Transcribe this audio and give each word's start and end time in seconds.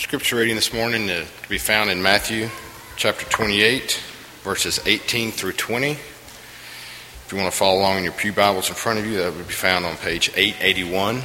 Scripture 0.00 0.36
reading 0.36 0.54
this 0.54 0.72
morning 0.72 1.08
to 1.08 1.26
be 1.50 1.58
found 1.58 1.90
in 1.90 2.00
Matthew 2.00 2.48
chapter 2.96 3.26
28, 3.26 4.02
verses 4.42 4.80
18 4.86 5.30
through 5.30 5.52
20. 5.52 5.90
If 5.90 7.28
you 7.30 7.36
want 7.36 7.52
to 7.52 7.56
follow 7.56 7.80
along 7.80 7.98
in 7.98 8.04
your 8.04 8.14
Pew 8.14 8.32
Bibles 8.32 8.70
in 8.70 8.74
front 8.74 8.98
of 8.98 9.04
you, 9.04 9.18
that 9.18 9.34
would 9.34 9.46
be 9.46 9.52
found 9.52 9.84
on 9.84 9.98
page 9.98 10.30
881. 10.34 11.20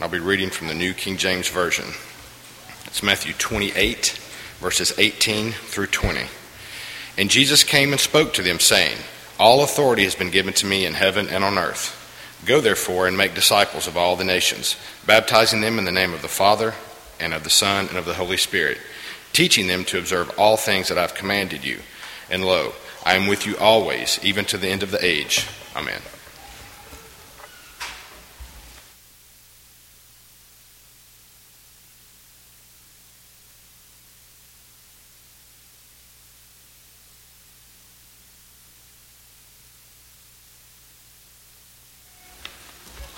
I'll 0.00 0.08
be 0.08 0.18
reading 0.18 0.50
from 0.50 0.66
the 0.66 0.74
New 0.74 0.94
King 0.94 1.16
James 1.16 1.48
Version. 1.48 1.84
It's 2.86 3.04
Matthew 3.04 3.34
28, 3.34 4.18
verses 4.58 4.92
18 4.98 5.52
through 5.52 5.86
20. 5.86 6.22
And 7.16 7.30
Jesus 7.30 7.62
came 7.62 7.92
and 7.92 8.00
spoke 8.00 8.32
to 8.32 8.42
them, 8.42 8.58
saying, 8.58 8.98
All 9.38 9.62
authority 9.62 10.02
has 10.02 10.16
been 10.16 10.30
given 10.30 10.54
to 10.54 10.66
me 10.66 10.84
in 10.84 10.94
heaven 10.94 11.28
and 11.28 11.44
on 11.44 11.56
earth. 11.56 11.92
Go 12.44 12.60
therefore 12.60 13.06
and 13.06 13.16
make 13.16 13.36
disciples 13.36 13.86
of 13.86 13.96
all 13.96 14.16
the 14.16 14.24
nations, 14.24 14.74
baptizing 15.06 15.60
them 15.60 15.78
in 15.78 15.84
the 15.84 15.92
name 15.92 16.12
of 16.12 16.22
the 16.22 16.28
Father, 16.28 16.74
and 17.20 17.34
of 17.34 17.44
the 17.44 17.50
Son, 17.50 17.88
and 17.88 17.96
of 17.96 18.04
the 18.04 18.14
Holy 18.14 18.36
Spirit, 18.36 18.78
teaching 19.32 19.66
them 19.66 19.84
to 19.86 19.98
observe 19.98 20.30
all 20.38 20.56
things 20.56 20.88
that 20.88 20.98
I've 20.98 21.14
commanded 21.14 21.64
you. 21.64 21.80
And 22.30 22.44
lo, 22.44 22.72
I 23.04 23.14
am 23.14 23.26
with 23.26 23.46
you 23.46 23.56
always, 23.58 24.18
even 24.22 24.44
to 24.46 24.58
the 24.58 24.68
end 24.68 24.82
of 24.82 24.90
the 24.90 25.04
age. 25.04 25.46
Amen. 25.76 26.00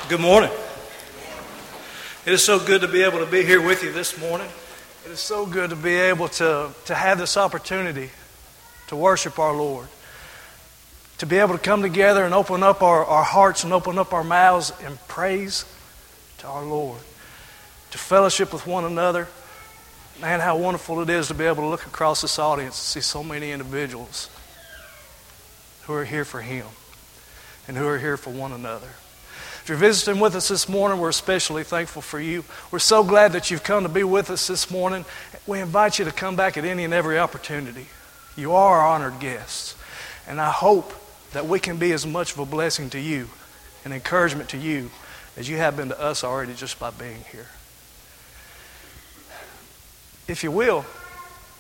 Good 0.08 0.20
morning. 0.20 0.50
It 2.28 2.34
is 2.34 2.44
so 2.44 2.58
good 2.58 2.82
to 2.82 2.88
be 2.88 3.04
able 3.04 3.20
to 3.20 3.26
be 3.26 3.42
here 3.42 3.62
with 3.62 3.82
you 3.82 3.90
this 3.90 4.20
morning. 4.20 4.50
It 5.06 5.12
is 5.12 5.18
so 5.18 5.46
good 5.46 5.70
to 5.70 5.76
be 5.76 5.94
able 5.94 6.28
to, 6.28 6.68
to 6.84 6.94
have 6.94 7.16
this 7.16 7.38
opportunity 7.38 8.10
to 8.88 8.96
worship 8.96 9.38
our 9.38 9.56
Lord. 9.56 9.88
To 11.20 11.26
be 11.26 11.38
able 11.38 11.54
to 11.54 11.58
come 11.58 11.80
together 11.80 12.26
and 12.26 12.34
open 12.34 12.62
up 12.62 12.82
our, 12.82 13.02
our 13.02 13.22
hearts 13.24 13.64
and 13.64 13.72
open 13.72 13.96
up 13.96 14.12
our 14.12 14.24
mouths 14.24 14.74
in 14.84 14.98
praise 15.08 15.64
to 16.36 16.48
our 16.48 16.66
Lord. 16.66 17.00
To 17.92 17.98
fellowship 17.98 18.52
with 18.52 18.66
one 18.66 18.84
another. 18.84 19.26
Man, 20.20 20.40
how 20.40 20.58
wonderful 20.58 21.00
it 21.00 21.08
is 21.08 21.28
to 21.28 21.34
be 21.34 21.44
able 21.44 21.62
to 21.62 21.68
look 21.68 21.86
across 21.86 22.20
this 22.20 22.38
audience 22.38 22.78
and 22.78 23.02
see 23.02 23.08
so 23.08 23.24
many 23.24 23.52
individuals 23.52 24.28
who 25.84 25.94
are 25.94 26.04
here 26.04 26.26
for 26.26 26.42
Him 26.42 26.66
and 27.66 27.78
who 27.78 27.86
are 27.86 27.98
here 27.98 28.18
for 28.18 28.28
one 28.28 28.52
another. 28.52 28.90
If 29.68 29.72
you're 29.72 29.80
visiting 29.80 30.18
with 30.18 30.34
us 30.34 30.48
this 30.48 30.66
morning, 30.66 30.98
we're 30.98 31.10
especially 31.10 31.62
thankful 31.62 32.00
for 32.00 32.18
you. 32.18 32.42
We're 32.70 32.78
so 32.78 33.04
glad 33.04 33.32
that 33.32 33.50
you've 33.50 33.64
come 33.64 33.82
to 33.82 33.90
be 33.90 34.02
with 34.02 34.30
us 34.30 34.46
this 34.46 34.70
morning. 34.70 35.04
We 35.46 35.60
invite 35.60 35.98
you 35.98 36.06
to 36.06 36.10
come 36.10 36.36
back 36.36 36.56
at 36.56 36.64
any 36.64 36.84
and 36.84 36.94
every 36.94 37.18
opportunity. 37.18 37.84
You 38.34 38.54
are 38.54 38.78
our 38.78 38.86
honored 38.86 39.20
guests. 39.20 39.74
And 40.26 40.40
I 40.40 40.50
hope 40.50 40.94
that 41.34 41.44
we 41.44 41.60
can 41.60 41.76
be 41.76 41.92
as 41.92 42.06
much 42.06 42.32
of 42.32 42.38
a 42.38 42.46
blessing 42.46 42.88
to 42.88 42.98
you, 42.98 43.28
an 43.84 43.92
encouragement 43.92 44.48
to 44.48 44.56
you, 44.56 44.90
as 45.36 45.50
you 45.50 45.58
have 45.58 45.76
been 45.76 45.90
to 45.90 46.00
us 46.00 46.24
already 46.24 46.54
just 46.54 46.78
by 46.80 46.88
being 46.88 47.22
here. 47.30 47.48
If 50.26 50.42
you 50.42 50.50
will, 50.50 50.86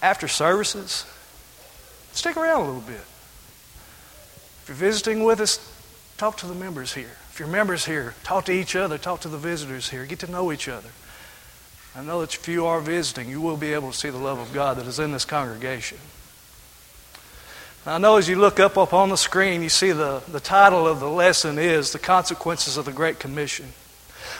after 0.00 0.28
services, 0.28 1.04
stick 2.12 2.38
around 2.38 2.62
a 2.62 2.64
little 2.64 2.80
bit. 2.80 3.04
If 4.62 4.64
you're 4.68 4.76
visiting 4.76 5.24
with 5.24 5.40
us, 5.40 5.60
talk 6.16 6.38
to 6.38 6.46
the 6.46 6.54
members 6.54 6.94
here. 6.94 7.17
If 7.38 7.46
you're 7.46 7.52
members 7.52 7.84
here, 7.84 8.14
talk 8.24 8.46
to 8.46 8.52
each 8.52 8.74
other, 8.74 8.98
talk 8.98 9.20
to 9.20 9.28
the 9.28 9.38
visitors 9.38 9.90
here, 9.90 10.04
get 10.06 10.18
to 10.18 10.28
know 10.28 10.50
each 10.50 10.66
other. 10.66 10.88
I 11.94 12.02
know 12.02 12.20
that 12.22 12.34
if 12.34 12.48
you 12.48 12.66
are 12.66 12.80
visiting, 12.80 13.30
you 13.30 13.40
will 13.40 13.56
be 13.56 13.74
able 13.74 13.92
to 13.92 13.96
see 13.96 14.10
the 14.10 14.18
love 14.18 14.40
of 14.40 14.52
God 14.52 14.76
that 14.76 14.88
is 14.88 14.98
in 14.98 15.12
this 15.12 15.24
congregation. 15.24 15.98
I 17.86 17.98
know 17.98 18.16
as 18.16 18.28
you 18.28 18.34
look 18.34 18.58
up, 18.58 18.76
up 18.76 18.92
on 18.92 19.08
the 19.08 19.16
screen, 19.16 19.62
you 19.62 19.68
see 19.68 19.92
the, 19.92 20.20
the 20.26 20.40
title 20.40 20.88
of 20.88 20.98
the 20.98 21.08
lesson 21.08 21.60
is 21.60 21.92
The 21.92 22.00
Consequences 22.00 22.76
of 22.76 22.86
the 22.86 22.92
Great 22.92 23.20
Commission. 23.20 23.66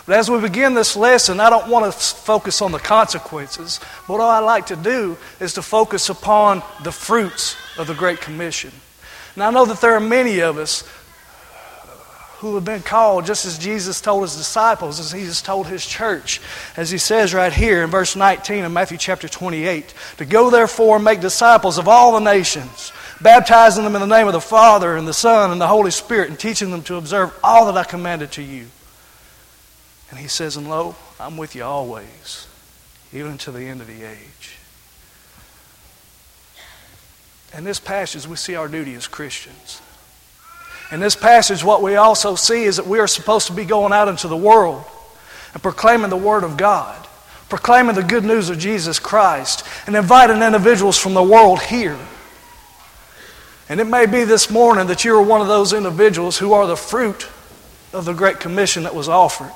But 0.04 0.16
as 0.16 0.28
we 0.28 0.41
begin 0.41 0.75
this 0.75 0.97
lesson, 0.97 1.38
I 1.38 1.50
don't 1.50 1.69
want 1.69 1.84
to 1.84 1.92
focus 1.92 2.60
on 2.60 2.72
the 2.72 2.80
consequences. 2.80 3.78
But 4.09 4.15
what 4.15 4.22
I 4.22 4.41
like 4.41 4.66
to 4.66 4.76
do 4.76 5.16
is 5.38 5.54
to 5.54 5.62
focus 5.62 6.09
upon 6.09 6.65
the 6.82 6.91
fruits 6.91 7.54
of 7.78 7.86
the 7.86 7.94
Great 7.94 8.20
Commission. 8.20 8.72
Now, 9.36 9.47
I 9.47 9.50
know 9.53 9.66
that 9.66 9.80
there 9.80 9.94
are 9.94 10.00
many 10.00 10.41
of 10.41 10.59
us 10.59 10.82
who 12.38 12.54
have 12.54 12.65
been 12.65 12.82
called, 12.82 13.26
just 13.26 13.44
as 13.47 13.59
Jesus 13.59 14.00
told 14.00 14.22
his 14.22 14.37
disciples, 14.37 15.00
as 15.00 15.10
he 15.10 15.25
has 15.25 15.43
told 15.43 15.66
his 15.66 15.84
church, 15.84 16.41
as 16.76 16.88
he 16.88 16.99
says 16.99 17.34
right 17.34 17.53
here 17.53 17.82
in 17.82 17.91
verse 17.91 18.15
19 18.15 18.62
of 18.62 18.71
Matthew 18.71 18.97
chapter 18.97 19.28
28, 19.28 19.93
to 20.19 20.25
go 20.25 20.48
therefore 20.48 20.97
and 20.97 21.04
make 21.04 21.21
disciples 21.21 21.78
of 21.78 21.88
all 21.88 22.12
the 22.12 22.21
nations, 22.21 22.93
baptizing 23.21 23.82
them 23.82 23.97
in 23.97 24.00
the 24.00 24.06
name 24.06 24.28
of 24.28 24.32
the 24.32 24.41
Father 24.41 24.97
and 24.97 25.09
the 25.09 25.12
Son 25.12 25.50
and 25.50 25.60
the 25.60 25.66
Holy 25.66 25.91
Spirit, 25.91 26.28
and 26.28 26.38
teaching 26.38 26.71
them 26.71 26.82
to 26.82 26.94
observe 26.94 27.37
all 27.43 27.66
that 27.66 27.77
I 27.77 27.82
commanded 27.82 28.31
to 28.32 28.43
you. 28.43 28.66
And 30.10 30.21
he 30.21 30.28
says, 30.28 30.56
And 30.56 30.71
lo, 30.71 30.94
I'm 31.19 31.37
with 31.37 31.56
you 31.56 31.65
always, 31.65 32.47
even 33.12 33.37
to 33.38 33.50
the 33.50 33.65
end 33.65 33.81
of 33.81 33.88
the 33.88 34.04
age. 34.04 34.59
In 37.56 37.65
this 37.65 37.81
passage, 37.81 38.28
we 38.28 38.37
see 38.37 38.54
our 38.54 38.69
duty 38.69 38.94
as 38.94 39.09
Christians. 39.09 39.81
In 40.91 41.00
this 41.00 41.16
passage, 41.16 41.62
what 41.62 41.82
we 41.82 41.97
also 41.97 42.34
see 42.34 42.65
is 42.65 42.76
that 42.76 42.87
we 42.87 42.99
are 42.99 43.06
supposed 43.06 43.47
to 43.49 43.53
be 43.53 43.65
going 43.65 43.93
out 43.93 44.09
into 44.09 44.26
the 44.26 44.37
world 44.37 44.84
and 45.53 45.62
proclaiming 45.62 46.09
the 46.09 46.16
Word 46.16 46.44
of 46.44 46.56
God, 46.56 47.06
proclaiming 47.49 47.94
the 47.94 48.03
good 48.03 48.25
news 48.25 48.49
of 48.49 48.59
Jesus 48.59 48.98
Christ, 48.98 49.66
and 49.87 49.94
inviting 49.94 50.43
individuals 50.43 50.98
from 50.98 51.15
the 51.15 51.22
world 51.22 51.60
here. 51.60 51.98
And 53.69 53.81
it 53.81 53.84
may 53.87 54.06
be 54.06 54.25
this 54.25 54.50
morning 54.50 54.87
that 54.87 55.04
you 55.04 55.15
are 55.15 55.22
one 55.22 55.43
of 55.43 55.47
those 55.47 55.75
individuals 55.75 56.38
who 56.38 56.54
are 56.54 56.66
the 56.66 56.77
fruit 56.77 57.28
of 57.93 58.06
the 58.06 58.15
Great 58.15 58.41
Commission 58.41 58.84
that 58.84 58.94
was 58.94 59.10
offered, 59.10 59.53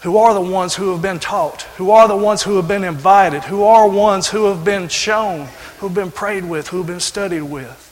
who 0.00 0.16
are 0.16 0.32
the 0.32 0.40
ones 0.40 0.74
who 0.74 0.92
have 0.92 1.02
been 1.02 1.18
taught, 1.18 1.62
who 1.76 1.90
are 1.90 2.08
the 2.08 2.16
ones 2.16 2.42
who 2.42 2.56
have 2.56 2.66
been 2.66 2.84
invited, 2.84 3.44
who 3.44 3.64
are 3.64 3.86
ones 3.86 4.28
who 4.28 4.46
have 4.46 4.64
been 4.64 4.88
shown, 4.88 5.48
who 5.78 5.88
have 5.88 5.94
been 5.94 6.10
prayed 6.10 6.46
with, 6.46 6.68
who 6.68 6.78
have 6.78 6.86
been 6.86 7.00
studied 7.00 7.42
with. 7.42 7.85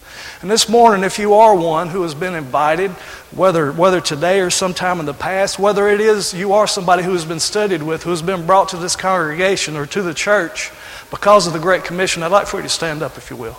And 0.45 0.51
this 0.51 0.69
morning, 0.69 1.05
if 1.05 1.19
you 1.19 1.33
are 1.33 1.57
one 1.57 1.89
who 1.89 2.03
has 2.03 2.15
been 2.15 2.35
invited, 2.35 2.91
whether, 3.31 3.73
whether 3.73 3.99
today 3.99 4.41
or 4.41 4.51
sometime 4.51 5.01
in 5.01 5.07
the 5.07 5.15
past, 5.15 5.59
whether 5.59 5.89
it 5.89 6.03
is 6.03 6.35
you 6.35 6.53
are 6.53 6.67
somebody 6.67 7.03
who 7.03 7.13
has 7.13 7.25
been 7.25 7.41
studied 7.41 7.83
with, 7.83 8.03
who 8.03 8.11
has 8.11 8.21
been 8.21 8.45
brought 8.45 8.69
to 8.69 8.77
this 8.77 8.95
congregation 8.95 9.75
or 9.75 9.87
to 9.87 10.03
the 10.03 10.13
church 10.13 10.71
because 11.11 11.47
of 11.47 11.55
the 11.55 11.59
Great 11.59 11.85
Commission, 11.85 12.23
I'd 12.23 12.31
like 12.31 12.47
for 12.47 12.59
you 12.59 12.63
to 12.65 12.69
stand 12.69 13.03
up, 13.03 13.17
if 13.17 13.31
you 13.31 13.37
will. 13.37 13.57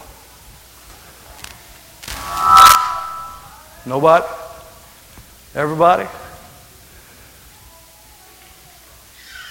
Nobody? 3.87 4.27
Everybody? 5.55 6.07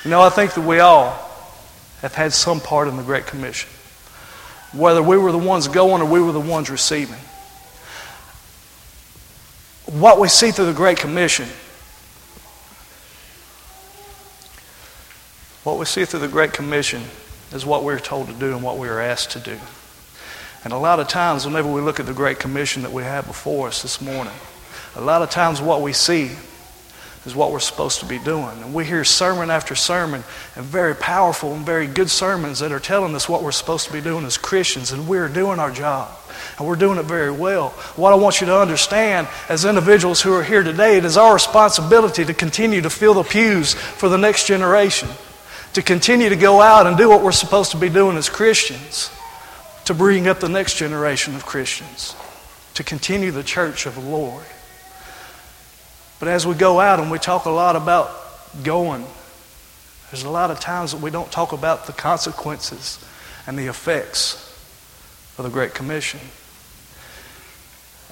You 0.05 0.11
know, 0.13 0.23
I 0.23 0.31
think 0.31 0.55
that 0.55 0.65
we 0.65 0.79
all 0.79 1.11
have 2.01 2.15
had 2.15 2.33
some 2.33 2.61
part 2.61 2.87
in 2.87 2.97
the 2.97 3.03
Great 3.03 3.27
Commission 3.27 3.69
whether 4.75 5.03
we 5.03 5.17
were 5.17 5.33
the 5.33 5.39
ones 5.39 5.69
going 5.69 6.03
or 6.03 6.05
we 6.05 6.21
were 6.21 6.33
the 6.33 6.41
ones 6.41 6.69
receiving. 6.69 7.19
What 9.87 10.19
we 10.19 10.29
see 10.29 10.51
through 10.51 10.67
the 10.67 10.73
Great 10.73 10.99
Commission, 10.99 11.49
what 15.63 15.79
we 15.79 15.85
see 15.85 16.05
through 16.05 16.21
the 16.21 16.29
Great 16.29 16.53
Commission 16.53 17.03
is 17.53 17.65
what 17.65 17.85
we're 17.85 18.01
told 18.01 18.27
to 18.27 18.33
do 18.35 18.53
and 18.53 18.63
what 18.63 18.79
we 18.79 18.89
are 18.89 19.01
asked 19.01 19.31
to 19.33 19.41
do. 19.41 19.59
And 20.65 20.73
a 20.73 20.79
lot 20.79 20.99
of 20.99 21.09
times, 21.09 21.45
whenever 21.45 21.71
we 21.71 21.81
look 21.81 22.01
at 22.01 22.07
the 22.07 22.15
Great 22.15 22.39
Commission 22.39 22.83
that 22.83 22.93
we 22.93 23.03
have 23.03 23.27
before 23.27 23.69
us 23.69 23.83
this 23.83 24.01
morning, 24.01 24.33
a 24.97 25.01
lot 25.01 25.23
of 25.23 25.31
times 25.31 25.61
what 25.61 25.83
we 25.83 25.93
see 25.93 26.31
is 27.27 27.35
what 27.35 27.53
we're 27.53 27.61
supposed 27.61 28.01
to 28.01 28.07
be 28.07 28.19
doing. 28.19 28.63
And 28.63 28.75
we 28.75 28.85
hear 28.85 29.03
sermon 29.05 29.51
after 29.51 29.75
sermon 29.75 30.23
and 30.57 30.65
very 30.65 30.95
powerful 30.95 31.55
and 31.55 31.65
very 31.65 31.87
good 31.87 32.11
sermons 32.11 32.59
that 32.59 32.73
are 32.73 32.81
telling 32.81 33.15
us 33.15 33.29
what 33.29 33.43
we're 33.43 33.53
supposed 33.53 33.87
to 33.87 33.93
be 33.93 34.01
doing 34.01 34.25
as 34.25 34.37
Christians, 34.37 34.93
and 34.93 35.09
we're 35.09 35.29
doing 35.29 35.59
our 35.59 35.71
job. 35.71 36.11
And 36.59 36.67
we're 36.67 36.77
doing 36.77 36.99
it 36.99 37.07
very 37.07 37.31
well. 37.31 37.71
What 37.97 38.13
I 38.13 38.17
want 38.17 38.41
you 38.41 38.47
to 38.49 38.59
understand 38.59 39.29
as 39.49 39.65
individuals 39.65 40.21
who 40.21 40.35
are 40.35 40.43
here 40.43 40.63
today, 40.63 40.99
it 40.99 41.05
is 41.05 41.17
our 41.17 41.33
responsibility 41.33 42.25
to 42.25 42.35
continue 42.35 42.83
to 42.83 42.91
fill 42.91 43.15
the 43.15 43.23
pews 43.23 43.75
for 43.75 44.09
the 44.09 44.19
next 44.19 44.47
generation, 44.47 45.09
to 45.73 45.83
continue 45.83 46.29
to 46.29 46.37
go 46.37 46.61
out 46.61 46.87
and 46.87 46.97
do 46.97 47.09
what 47.09 47.23
we're 47.23 47.33
supposed 47.33 47.71
to 47.71 47.79
be 47.79 47.89
doing 47.89 48.17
as 48.17 48.29
Christians, 48.29 49.11
to 49.87 49.95
bring 49.95 50.29
up 50.29 50.41
the 50.41 50.49
next 50.49 50.77
generation 50.77 51.35
of 51.35 51.47
Christians, 51.47 52.15
to 52.75 52.85
continue 52.85 53.31
the 53.31 53.43
church 53.43 53.87
of 53.87 53.95
the 53.95 54.01
Lord. 54.03 54.45
But 56.25 56.31
as 56.31 56.47
we 56.47 56.55
go 56.55 56.81
out 56.81 57.01
and 57.01 57.11
we 57.11 57.19
talk 57.19 57.45
a 57.45 57.51
lot 57.51 57.77
about 57.77 58.11
going, 58.63 59.05
there's 60.11 60.25
a 60.25 60.31
lot 60.31 60.51
of 60.51 60.59
times 60.59 60.93
that 60.93 61.03
we 61.03 61.11
don't 61.11 61.31
talk 61.31 61.53
about 61.53 61.85
the 61.87 61.93
consequences 61.93 62.99
and 63.47 63.59
the 63.59 63.67
effects 63.67 64.41
of 65.37 65.45
the 65.45 65.51
Great 65.51 65.75
Commission. 65.75 66.21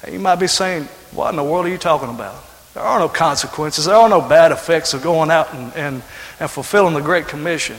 You 0.06 0.18
might 0.18 0.36
be 0.36 0.46
saying, 0.46 0.88
What 1.12 1.30
in 1.30 1.36
the 1.36 1.42
world 1.42 1.64
are 1.64 1.70
you 1.70 1.78
talking 1.78 2.10
about? 2.10 2.44
There 2.74 2.82
are 2.82 2.98
no 2.98 3.08
consequences, 3.08 3.86
there 3.86 3.96
are 3.96 4.10
no 4.10 4.20
bad 4.20 4.52
effects 4.52 4.92
of 4.92 5.02
going 5.02 5.30
out 5.30 5.54
and, 5.54 5.74
and, 5.74 6.02
and 6.38 6.50
fulfilling 6.50 6.92
the 6.92 7.00
Great 7.00 7.28
Commission. 7.28 7.78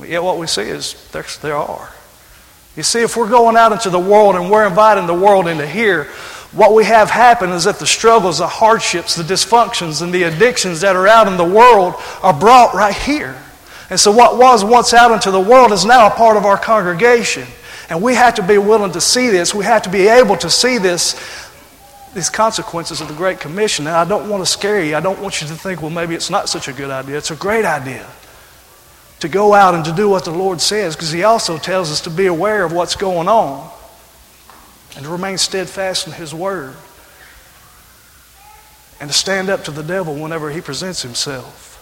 But 0.00 0.08
yet 0.08 0.24
what 0.24 0.36
we 0.36 0.48
see 0.48 0.62
is 0.62 1.08
there, 1.12 1.24
there 1.42 1.56
are. 1.56 1.92
You 2.74 2.82
see, 2.82 3.02
if 3.02 3.16
we're 3.16 3.30
going 3.30 3.56
out 3.56 3.70
into 3.70 3.88
the 3.88 4.00
world 4.00 4.34
and 4.34 4.50
we're 4.50 4.66
inviting 4.66 5.06
the 5.06 5.14
world 5.14 5.46
into 5.46 5.64
here, 5.64 6.08
what 6.54 6.72
we 6.72 6.84
have 6.84 7.10
happen 7.10 7.50
is 7.50 7.64
that 7.64 7.80
the 7.80 7.86
struggles, 7.86 8.38
the 8.38 8.46
hardships, 8.46 9.16
the 9.16 9.24
dysfunctions, 9.24 10.02
and 10.02 10.12
the 10.12 10.22
addictions 10.22 10.80
that 10.82 10.94
are 10.94 11.08
out 11.08 11.26
in 11.26 11.36
the 11.36 11.44
world 11.44 11.94
are 12.22 12.32
brought 12.32 12.74
right 12.74 12.94
here. 12.94 13.36
And 13.90 13.98
so, 13.98 14.12
what 14.12 14.38
was 14.38 14.64
once 14.64 14.94
out 14.94 15.10
into 15.10 15.32
the 15.32 15.40
world 15.40 15.72
is 15.72 15.84
now 15.84 16.06
a 16.06 16.10
part 16.10 16.36
of 16.36 16.44
our 16.44 16.56
congregation. 16.56 17.46
And 17.90 18.00
we 18.00 18.14
have 18.14 18.36
to 18.36 18.42
be 18.42 18.56
willing 18.56 18.92
to 18.92 19.00
see 19.00 19.28
this. 19.28 19.54
We 19.54 19.64
have 19.64 19.82
to 19.82 19.90
be 19.90 20.06
able 20.06 20.36
to 20.38 20.48
see 20.48 20.78
this, 20.78 21.20
these 22.14 22.30
consequences 22.30 23.00
of 23.00 23.08
the 23.08 23.14
Great 23.14 23.40
Commission. 23.40 23.84
Now, 23.84 24.00
I 24.00 24.04
don't 24.04 24.28
want 24.28 24.42
to 24.42 24.50
scare 24.50 24.82
you. 24.82 24.96
I 24.96 25.00
don't 25.00 25.20
want 25.20 25.42
you 25.42 25.48
to 25.48 25.54
think, 25.54 25.82
well, 25.82 25.90
maybe 25.90 26.14
it's 26.14 26.30
not 26.30 26.48
such 26.48 26.68
a 26.68 26.72
good 26.72 26.90
idea. 26.90 27.18
It's 27.18 27.32
a 27.32 27.36
great 27.36 27.64
idea 27.64 28.06
to 29.20 29.28
go 29.28 29.54
out 29.54 29.74
and 29.74 29.84
to 29.86 29.92
do 29.92 30.08
what 30.08 30.24
the 30.24 30.30
Lord 30.30 30.60
says 30.60 30.94
because 30.94 31.10
He 31.10 31.24
also 31.24 31.58
tells 31.58 31.90
us 31.90 32.00
to 32.02 32.10
be 32.10 32.26
aware 32.26 32.64
of 32.64 32.72
what's 32.72 32.94
going 32.94 33.28
on 33.28 33.70
and 34.96 35.04
to 35.04 35.10
remain 35.10 35.38
steadfast 35.38 36.06
in 36.06 36.12
His 36.12 36.34
Word 36.34 36.74
and 39.00 39.10
to 39.10 39.16
stand 39.16 39.50
up 39.50 39.64
to 39.64 39.70
the 39.70 39.82
devil 39.82 40.14
whenever 40.14 40.50
he 40.50 40.60
presents 40.60 41.02
himself. 41.02 41.72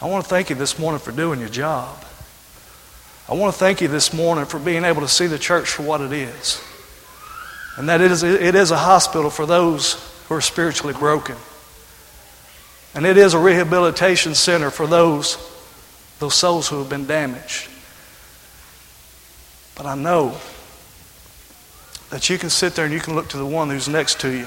I 0.00 0.06
want 0.06 0.24
to 0.24 0.30
thank 0.30 0.48
you 0.48 0.56
this 0.56 0.78
morning 0.78 1.00
for 1.00 1.12
doing 1.12 1.40
your 1.40 1.48
job. 1.48 2.02
I 3.28 3.34
want 3.34 3.52
to 3.52 3.58
thank 3.58 3.80
you 3.80 3.88
this 3.88 4.14
morning 4.14 4.46
for 4.46 4.58
being 4.58 4.84
able 4.84 5.02
to 5.02 5.08
see 5.08 5.26
the 5.26 5.38
church 5.38 5.68
for 5.68 5.82
what 5.82 6.00
it 6.00 6.12
is. 6.12 6.62
And 7.76 7.88
that 7.88 8.00
it 8.00 8.10
is, 8.10 8.22
it 8.22 8.54
is 8.54 8.70
a 8.70 8.76
hospital 8.76 9.28
for 9.28 9.44
those 9.44 9.94
who 10.28 10.34
are 10.34 10.40
spiritually 10.40 10.94
broken. 10.94 11.36
And 12.94 13.04
it 13.04 13.18
is 13.18 13.34
a 13.34 13.38
rehabilitation 13.38 14.34
center 14.34 14.70
for 14.70 14.86
those, 14.86 15.36
those 16.20 16.34
souls 16.34 16.68
who 16.68 16.78
have 16.78 16.88
been 16.88 17.06
damaged. 17.06 17.68
But 19.76 19.86
I 19.86 19.94
know 19.94 20.38
that 22.10 22.30
you 22.30 22.38
can 22.38 22.50
sit 22.50 22.74
there 22.74 22.84
and 22.84 22.94
you 22.94 23.00
can 23.00 23.14
look 23.14 23.28
to 23.30 23.36
the 23.36 23.46
one 23.46 23.70
who's 23.70 23.88
next 23.88 24.20
to 24.20 24.30
you, 24.30 24.46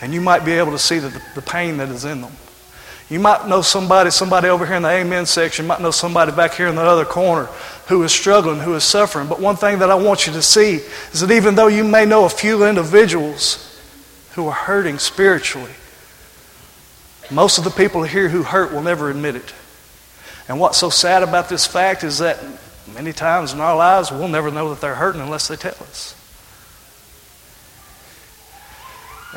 and 0.00 0.12
you 0.12 0.20
might 0.20 0.44
be 0.44 0.52
able 0.52 0.72
to 0.72 0.78
see 0.78 0.98
the, 0.98 1.22
the 1.34 1.42
pain 1.42 1.78
that 1.78 1.88
is 1.88 2.04
in 2.04 2.20
them. 2.20 2.32
You 3.10 3.18
might 3.18 3.48
know 3.48 3.60
somebody, 3.60 4.10
somebody 4.10 4.48
over 4.48 4.64
here 4.64 4.76
in 4.76 4.82
the 4.82 4.88
amen 4.88 5.26
section, 5.26 5.66
might 5.66 5.80
know 5.80 5.90
somebody 5.90 6.30
back 6.30 6.54
here 6.54 6.68
in 6.68 6.76
the 6.76 6.82
other 6.82 7.04
corner 7.04 7.46
who 7.88 8.04
is 8.04 8.12
struggling, 8.12 8.60
who 8.60 8.74
is 8.74 8.84
suffering. 8.84 9.26
But 9.26 9.40
one 9.40 9.56
thing 9.56 9.80
that 9.80 9.90
I 9.90 9.96
want 9.96 10.28
you 10.28 10.32
to 10.34 10.42
see 10.42 10.76
is 11.12 11.20
that 11.20 11.32
even 11.32 11.56
though 11.56 11.66
you 11.66 11.82
may 11.82 12.04
know 12.06 12.24
a 12.24 12.28
few 12.28 12.64
individuals 12.64 13.66
who 14.34 14.46
are 14.46 14.54
hurting 14.54 15.00
spiritually, 15.00 15.72
most 17.32 17.58
of 17.58 17.64
the 17.64 17.70
people 17.70 18.04
here 18.04 18.28
who 18.28 18.44
hurt 18.44 18.72
will 18.72 18.82
never 18.82 19.10
admit 19.10 19.34
it. 19.34 19.54
And 20.48 20.60
what's 20.60 20.78
so 20.78 20.88
sad 20.88 21.24
about 21.24 21.48
this 21.48 21.66
fact 21.66 22.04
is 22.04 22.18
that 22.18 22.38
many 22.94 23.12
times 23.12 23.52
in 23.52 23.60
our 23.60 23.76
lives 23.76 24.12
we'll 24.12 24.28
never 24.28 24.52
know 24.52 24.70
that 24.70 24.80
they're 24.80 24.94
hurting 24.94 25.20
unless 25.20 25.48
they 25.48 25.56
tell 25.56 25.76
us. 25.80 26.14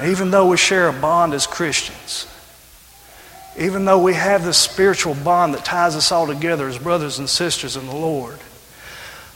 Even 0.01 0.31
though 0.31 0.48
we 0.48 0.57
share 0.57 0.88
a 0.88 0.94
bond 0.94 1.34
as 1.34 1.45
Christians, 1.45 2.28
even 3.57 3.86
though 3.86 4.01
we 4.01 4.13
have 4.16 4.44
this 4.44 4.57
spiritual 4.57 5.13
bond 5.13 5.54
that 5.54 5.63
ties 5.63 5.95
us 5.95 6.12
all 6.12 6.25
together 6.25 6.68
as 6.68 6.80
brothers 6.80 7.19
and 7.19 7.30
sisters 7.30 7.75
in 7.75 7.86
the 7.86 7.95
Lord, 7.95 8.40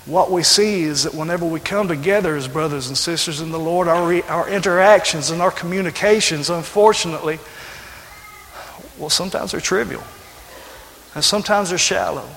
what 0.07 0.31
we 0.31 0.41
see 0.41 0.83
is 0.83 1.03
that 1.03 1.13
whenever 1.13 1.45
we 1.45 1.59
come 1.59 1.87
together 1.87 2.35
as 2.35 2.47
brothers 2.47 2.87
and 2.87 2.97
sisters 2.97 3.41
in 3.41 3.51
the 3.51 3.59
Lord, 3.59 3.87
our, 3.87 4.07
re- 4.07 4.23
our 4.23 4.49
interactions 4.49 5.29
and 5.29 5.41
our 5.41 5.51
communications, 5.51 6.49
unfortunately, 6.49 7.39
well, 8.97 9.09
sometimes 9.09 9.51
they're 9.51 9.61
trivial, 9.61 10.03
and 11.13 11.23
sometimes 11.23 11.69
they're 11.69 11.77
shallow. 11.77 12.27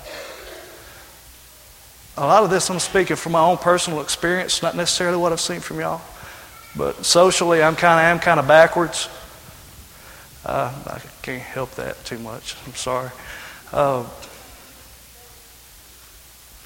A 2.19 2.27
lot 2.27 2.43
of 2.43 2.51
this 2.51 2.69
I'm 2.69 2.81
speaking 2.81 3.17
from 3.17 3.33
my 3.33 3.41
own 3.41 3.57
personal 3.57 4.01
experience, 4.01 4.63
not 4.63 4.77
necessarily 4.77 5.17
what 5.17 5.33
I've 5.33 5.41
seen 5.41 5.61
from 5.61 5.81
y'all. 5.81 6.03
But 6.77 7.05
socially, 7.05 7.63
I'm 7.63 7.77
kind 7.77 8.01
of 8.01 8.05
am 8.05 8.21
kind 8.21 8.41
of 8.41 8.47
backwards. 8.47 9.09
Uh, 10.45 10.73
I 10.87 11.01
can't 11.23 11.43
help 11.43 11.73
that 11.73 12.03
too 12.05 12.19
much. 12.19 12.57
I'm 12.67 12.75
sorry. 12.75 13.11
Uh, 13.73 14.07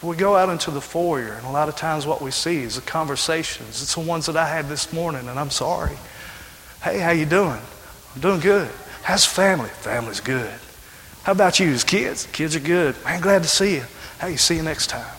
we 0.03 0.17
go 0.17 0.37
out 0.37 0.51
into 0.51 0.71
the 0.71 0.81
foyer, 0.81 1.33
and 1.33 1.47
a 1.47 1.51
lot 1.51 1.69
of 1.69 1.77
times 1.77 2.07
what 2.07 2.21
we 2.21 2.31
see 2.31 2.59
is 2.59 2.77
the 2.77 2.83
conversations. 2.83 3.83
It's 3.83 3.95
the 3.95 4.01
ones 4.01 4.27
that 4.27 4.37
I 4.37 4.47
had 4.47 4.69
this 4.69 4.93
morning, 4.93 5.29
and 5.29 5.39
I'm 5.39 5.51
sorry. 5.51 5.97
Hey, 6.83 6.99
how 6.99 7.11
you 7.11 7.25
doing? 7.25 7.61
I'm 8.15 8.21
doing 8.21 8.41
good. 8.41 8.71
How's 9.03 9.25
family? 9.25 9.71
Family's 9.71 10.21
good. 10.21 10.53
How 11.23 11.33
about 11.33 11.59
you? 11.59 11.69
As 11.69 11.85
kids? 11.85 12.27
Kids 12.33 12.55
are 12.55 12.61
good. 12.61 13.03
Man, 13.05 13.21
glad 13.21 13.43
to 13.43 13.49
see 13.49 13.77
you. 13.77 13.85
Hey, 14.21 14.37
see 14.37 14.57
you 14.57 14.63
next 14.63 14.89
time. 14.89 15.17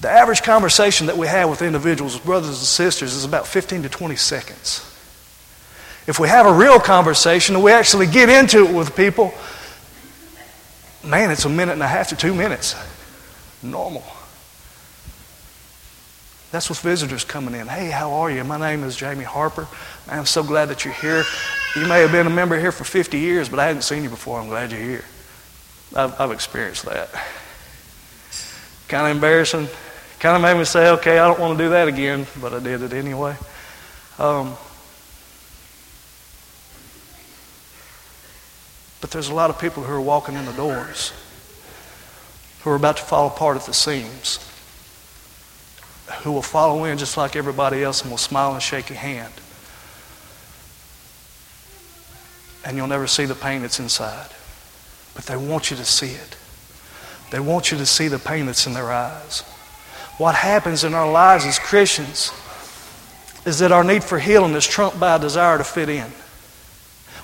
The 0.00 0.08
average 0.08 0.42
conversation 0.42 1.08
that 1.08 1.16
we 1.16 1.26
have 1.26 1.50
with 1.50 1.60
individuals, 1.60 2.14
with 2.14 2.24
brothers 2.24 2.48
and 2.48 2.56
sisters, 2.56 3.14
is 3.14 3.24
about 3.24 3.46
15 3.46 3.82
to 3.82 3.88
20 3.88 4.14
seconds. 4.16 4.84
If 6.06 6.20
we 6.20 6.28
have 6.28 6.46
a 6.46 6.52
real 6.52 6.78
conversation 6.78 7.56
and 7.56 7.64
we 7.64 7.72
actually 7.72 8.06
get 8.06 8.28
into 8.28 8.64
it 8.64 8.74
with 8.74 8.94
people, 8.94 9.34
man, 11.04 11.30
it's 11.30 11.44
a 11.44 11.48
minute 11.48 11.72
and 11.72 11.82
a 11.82 11.88
half 11.88 12.08
to 12.08 12.16
two 12.16 12.32
minutes. 12.32 12.76
Normal. 13.62 14.04
That's 16.52 16.68
with 16.70 16.80
visitors 16.80 17.24
coming 17.24 17.54
in. 17.54 17.66
Hey, 17.66 17.90
how 17.90 18.12
are 18.12 18.30
you? 18.30 18.42
My 18.44 18.56
name 18.56 18.84
is 18.84 18.96
Jamie 18.96 19.24
Harper. 19.24 19.66
I'm 20.08 20.24
so 20.24 20.42
glad 20.42 20.66
that 20.66 20.84
you're 20.84 20.94
here. 20.94 21.24
You 21.76 21.86
may 21.86 22.00
have 22.00 22.12
been 22.12 22.26
a 22.26 22.30
member 22.30 22.58
here 22.58 22.72
for 22.72 22.84
50 22.84 23.18
years, 23.18 23.48
but 23.48 23.58
I 23.58 23.66
hadn't 23.66 23.82
seen 23.82 24.02
you 24.04 24.08
before. 24.08 24.40
I'm 24.40 24.48
glad 24.48 24.70
you're 24.70 24.80
here. 24.80 25.04
I've, 25.94 26.18
I've 26.18 26.30
experienced 26.30 26.86
that. 26.86 27.10
Kind 28.88 29.08
of 29.08 29.16
embarrassing. 29.16 29.68
Kind 30.18 30.34
of 30.34 30.42
made 30.42 30.58
me 30.58 30.64
say, 30.64 30.90
okay, 30.90 31.18
I 31.18 31.28
don't 31.28 31.38
want 31.38 31.56
to 31.56 31.64
do 31.64 31.70
that 31.70 31.86
again, 31.86 32.26
but 32.40 32.52
I 32.52 32.58
did 32.58 32.82
it 32.82 32.92
anyway. 32.92 33.36
Um, 34.18 34.56
but 39.00 39.12
there's 39.12 39.28
a 39.28 39.34
lot 39.34 39.48
of 39.48 39.60
people 39.60 39.84
who 39.84 39.92
are 39.92 40.00
walking 40.00 40.34
in 40.34 40.44
the 40.44 40.52
doors 40.52 41.12
who 42.62 42.70
are 42.70 42.76
about 42.76 42.96
to 42.96 43.02
fall 43.04 43.28
apart 43.28 43.56
at 43.56 43.62
the 43.62 43.72
seams, 43.72 44.44
who 46.22 46.32
will 46.32 46.42
follow 46.42 46.84
in 46.84 46.98
just 46.98 47.16
like 47.16 47.36
everybody 47.36 47.84
else 47.84 48.02
and 48.02 48.10
will 48.10 48.18
smile 48.18 48.52
and 48.54 48.62
shake 48.62 48.88
your 48.88 48.98
hand. 48.98 49.32
And 52.64 52.76
you'll 52.76 52.88
never 52.88 53.06
see 53.06 53.24
the 53.24 53.36
pain 53.36 53.62
that's 53.62 53.78
inside. 53.78 54.30
But 55.14 55.26
they 55.26 55.36
want 55.36 55.70
you 55.70 55.76
to 55.76 55.84
see 55.84 56.10
it. 56.10 56.36
They 57.30 57.38
want 57.38 57.70
you 57.70 57.78
to 57.78 57.86
see 57.86 58.08
the 58.08 58.18
pain 58.18 58.46
that's 58.46 58.66
in 58.66 58.74
their 58.74 58.90
eyes. 58.90 59.44
What 60.18 60.34
happens 60.34 60.84
in 60.84 60.94
our 60.94 61.10
lives 61.10 61.46
as 61.46 61.58
Christians 61.58 62.32
is 63.46 63.60
that 63.60 63.72
our 63.72 63.84
need 63.84 64.02
for 64.02 64.18
healing 64.18 64.52
is 64.54 64.66
trumped 64.66 64.98
by 64.98 65.16
a 65.16 65.18
desire 65.18 65.58
to 65.58 65.64
fit 65.64 65.88
in. 65.88 66.10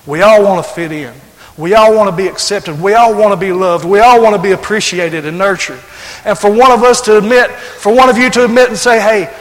We 0.07 0.21
all 0.21 0.43
want 0.43 0.65
to 0.65 0.71
fit 0.71 0.91
in. 0.91 1.13
We 1.57 1.73
all 1.73 1.95
want 1.95 2.09
to 2.09 2.15
be 2.15 2.27
accepted. 2.27 2.81
We 2.81 2.93
all 2.93 3.13
want 3.13 3.33
to 3.33 3.39
be 3.39 3.51
loved. 3.51 3.85
We 3.85 3.99
all 3.99 4.21
want 4.21 4.35
to 4.35 4.41
be 4.41 4.51
appreciated 4.51 5.25
and 5.25 5.37
nurtured. 5.37 5.79
And 6.25 6.37
for 6.37 6.49
one 6.49 6.71
of 6.71 6.83
us 6.83 7.01
to 7.01 7.17
admit, 7.17 7.51
for 7.51 7.93
one 7.93 8.09
of 8.09 8.17
you 8.17 8.29
to 8.31 8.45
admit 8.45 8.69
and 8.69 8.77
say, 8.77 8.99
hey, 8.99 9.33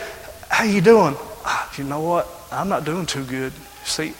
how 0.48 0.64
you 0.64 0.80
doing? 0.80 1.16
Ah, 1.44 1.72
you 1.76 1.84
know 1.84 2.00
what? 2.00 2.28
I'm 2.52 2.68
not 2.68 2.84
doing 2.84 3.06
too 3.06 3.24
good. 3.24 3.52
See, 3.84 4.14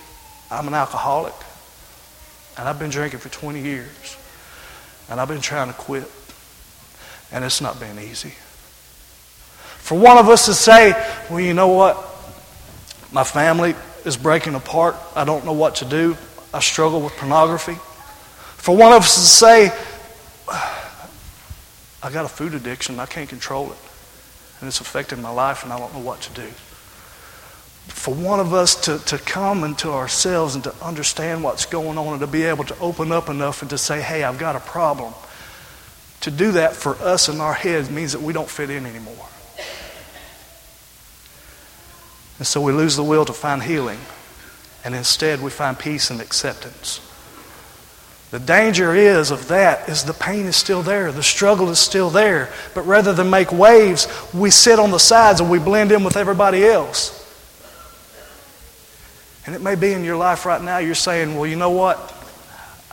I'm 0.51 0.67
an 0.69 0.75
alcoholic. 0.75 1.35
And 2.57 2.69
I've 2.69 2.79
been 2.79 2.91
drinking 2.91 3.21
for 3.21 3.29
20 3.29 3.61
years. 3.61 4.17
And 5.09 5.21
I've 5.21 5.29
been 5.29 5.41
trying 5.41 5.69
to 5.69 5.75
quit. 5.75 6.11
And 7.33 7.45
it's 7.45 7.61
not 7.61 7.81
been 7.81 7.99
easy. 7.99 8.35
For 9.85 9.99
one 9.99 10.17
of 10.17 10.31
us 10.31 10.47
to 10.47 10.55
say, 10.55 10.93
well, 11.29 11.41
you 11.41 11.53
know 11.53 11.69
what? 11.69 11.95
My 13.13 13.23
family 13.23 13.75
is 14.07 14.17
breaking 14.17 14.55
apart. 14.55 14.97
I 15.15 15.27
don't 15.27 15.45
know 15.45 15.53
what 15.53 15.75
to 15.77 15.85
do. 15.85 16.17
I 16.55 16.61
struggle 16.61 17.03
with 17.03 17.13
pornography. 17.19 17.75
For 18.57 18.75
one 18.75 18.95
of 18.95 19.03
us 19.03 19.15
to 19.15 19.21
say, 19.21 19.73
I 20.49 22.11
got 22.11 22.25
a 22.25 22.29
food 22.29 22.55
addiction, 22.55 22.99
I 22.99 23.05
can't 23.05 23.29
control 23.29 23.73
it, 23.73 23.79
and 24.61 24.69
it's 24.69 24.81
affecting 24.81 25.21
my 25.21 25.29
life, 25.29 25.65
and 25.65 25.71
I 25.71 25.79
don't 25.79 25.93
know 25.93 26.01
what 26.01 26.23
to 26.23 26.33
do. 26.33 26.49
For 27.89 28.15
one 28.15 28.41
of 28.41 28.55
us 28.55 28.77
to, 28.87 28.99
to 29.01 29.19
come 29.19 29.65
into 29.65 29.91
ourselves 29.91 30.55
and 30.55 30.65
to 30.65 30.75
understand 30.83 31.45
what's 31.45 31.67
going 31.67 31.99
on 31.99 32.07
and 32.07 32.21
to 32.21 32.27
be 32.27 32.45
able 32.45 32.65
to 32.65 32.79
open 32.79 33.13
up 33.13 33.29
enough 33.29 33.61
and 33.61 33.69
to 33.69 33.77
say, 33.77 34.01
hey, 34.01 34.25
I've 34.25 34.39
got 34.39 34.57
a 34.57 34.61
problem. 34.61 35.13
To 36.23 36.31
do 36.31 36.53
that 36.53 36.73
for 36.73 36.95
us 37.03 37.29
in 37.29 37.39
our 37.43 37.53
heads 37.53 37.91
means 37.91 38.13
that 38.13 38.23
we 38.23 38.33
don't 38.33 38.49
fit 38.49 38.71
in 38.71 38.87
anymore. 38.87 39.29
And 42.45 42.47
so 42.47 42.61
we 42.61 42.73
lose 42.73 42.95
the 42.95 43.03
will 43.03 43.25
to 43.25 43.33
find 43.33 43.63
healing 43.63 43.99
and 44.85 44.95
instead 44.95 45.41
we 45.41 45.51
find 45.51 45.79
peace 45.79 46.11
and 46.11 46.21
acceptance. 46.21 47.01
The 48.33 48.39
danger 48.39 48.95
is 48.95 49.31
of 49.31 49.49
that 49.49 49.89
is 49.89 50.05
the 50.05 50.13
pain 50.13 50.45
is 50.45 50.55
still 50.55 50.83
there, 50.83 51.11
the 51.11 51.23
struggle 51.23 51.71
is 51.71 51.79
still 51.79 52.11
there, 52.11 52.53
but 52.75 52.83
rather 52.83 53.15
than 53.15 53.31
make 53.31 53.51
waves, 53.51 54.07
we 54.35 54.51
sit 54.51 54.79
on 54.79 54.91
the 54.91 54.99
sides 54.99 55.41
and 55.41 55.51
we 55.51 55.59
blend 55.59 55.91
in 55.91 56.05
with 56.05 56.19
everybody 56.19 56.67
else. 56.67 57.19
And 59.47 59.55
it 59.55 59.63
may 59.63 59.75
be 59.75 59.95
in 59.95 60.05
your 60.05 60.19
life 60.19 60.45
right 60.45 60.61
now 60.61 60.77
you're 60.77 60.95
saying, 60.95 61.39
"Well, 61.39 61.47
you 61.47 61.57
know 61.57 61.71
what? 61.71 62.13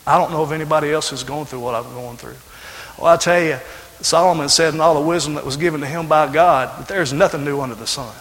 I 0.07 0.17
don't 0.17 0.31
know 0.31 0.43
of 0.43 0.53
anybody 0.53 0.93
else 0.93 1.09
who's 1.09 1.25
going 1.25 1.47
through 1.47 1.59
what 1.59 1.75
I'm 1.75 1.93
going 1.93 2.15
through." 2.15 2.37
Well, 2.97 3.07
I 3.07 3.17
tell 3.17 3.43
you, 3.43 3.59
Solomon 3.99 4.47
said 4.47 4.73
in 4.73 4.79
all 4.79 4.93
the 4.93 5.01
wisdom 5.01 5.33
that 5.33 5.45
was 5.45 5.57
given 5.57 5.81
to 5.81 5.87
him 5.87 6.07
by 6.07 6.31
God 6.31 6.79
that 6.79 6.87
there's 6.87 7.11
nothing 7.11 7.43
new 7.43 7.59
under 7.59 7.75
the 7.75 7.85
sun. 7.85 8.15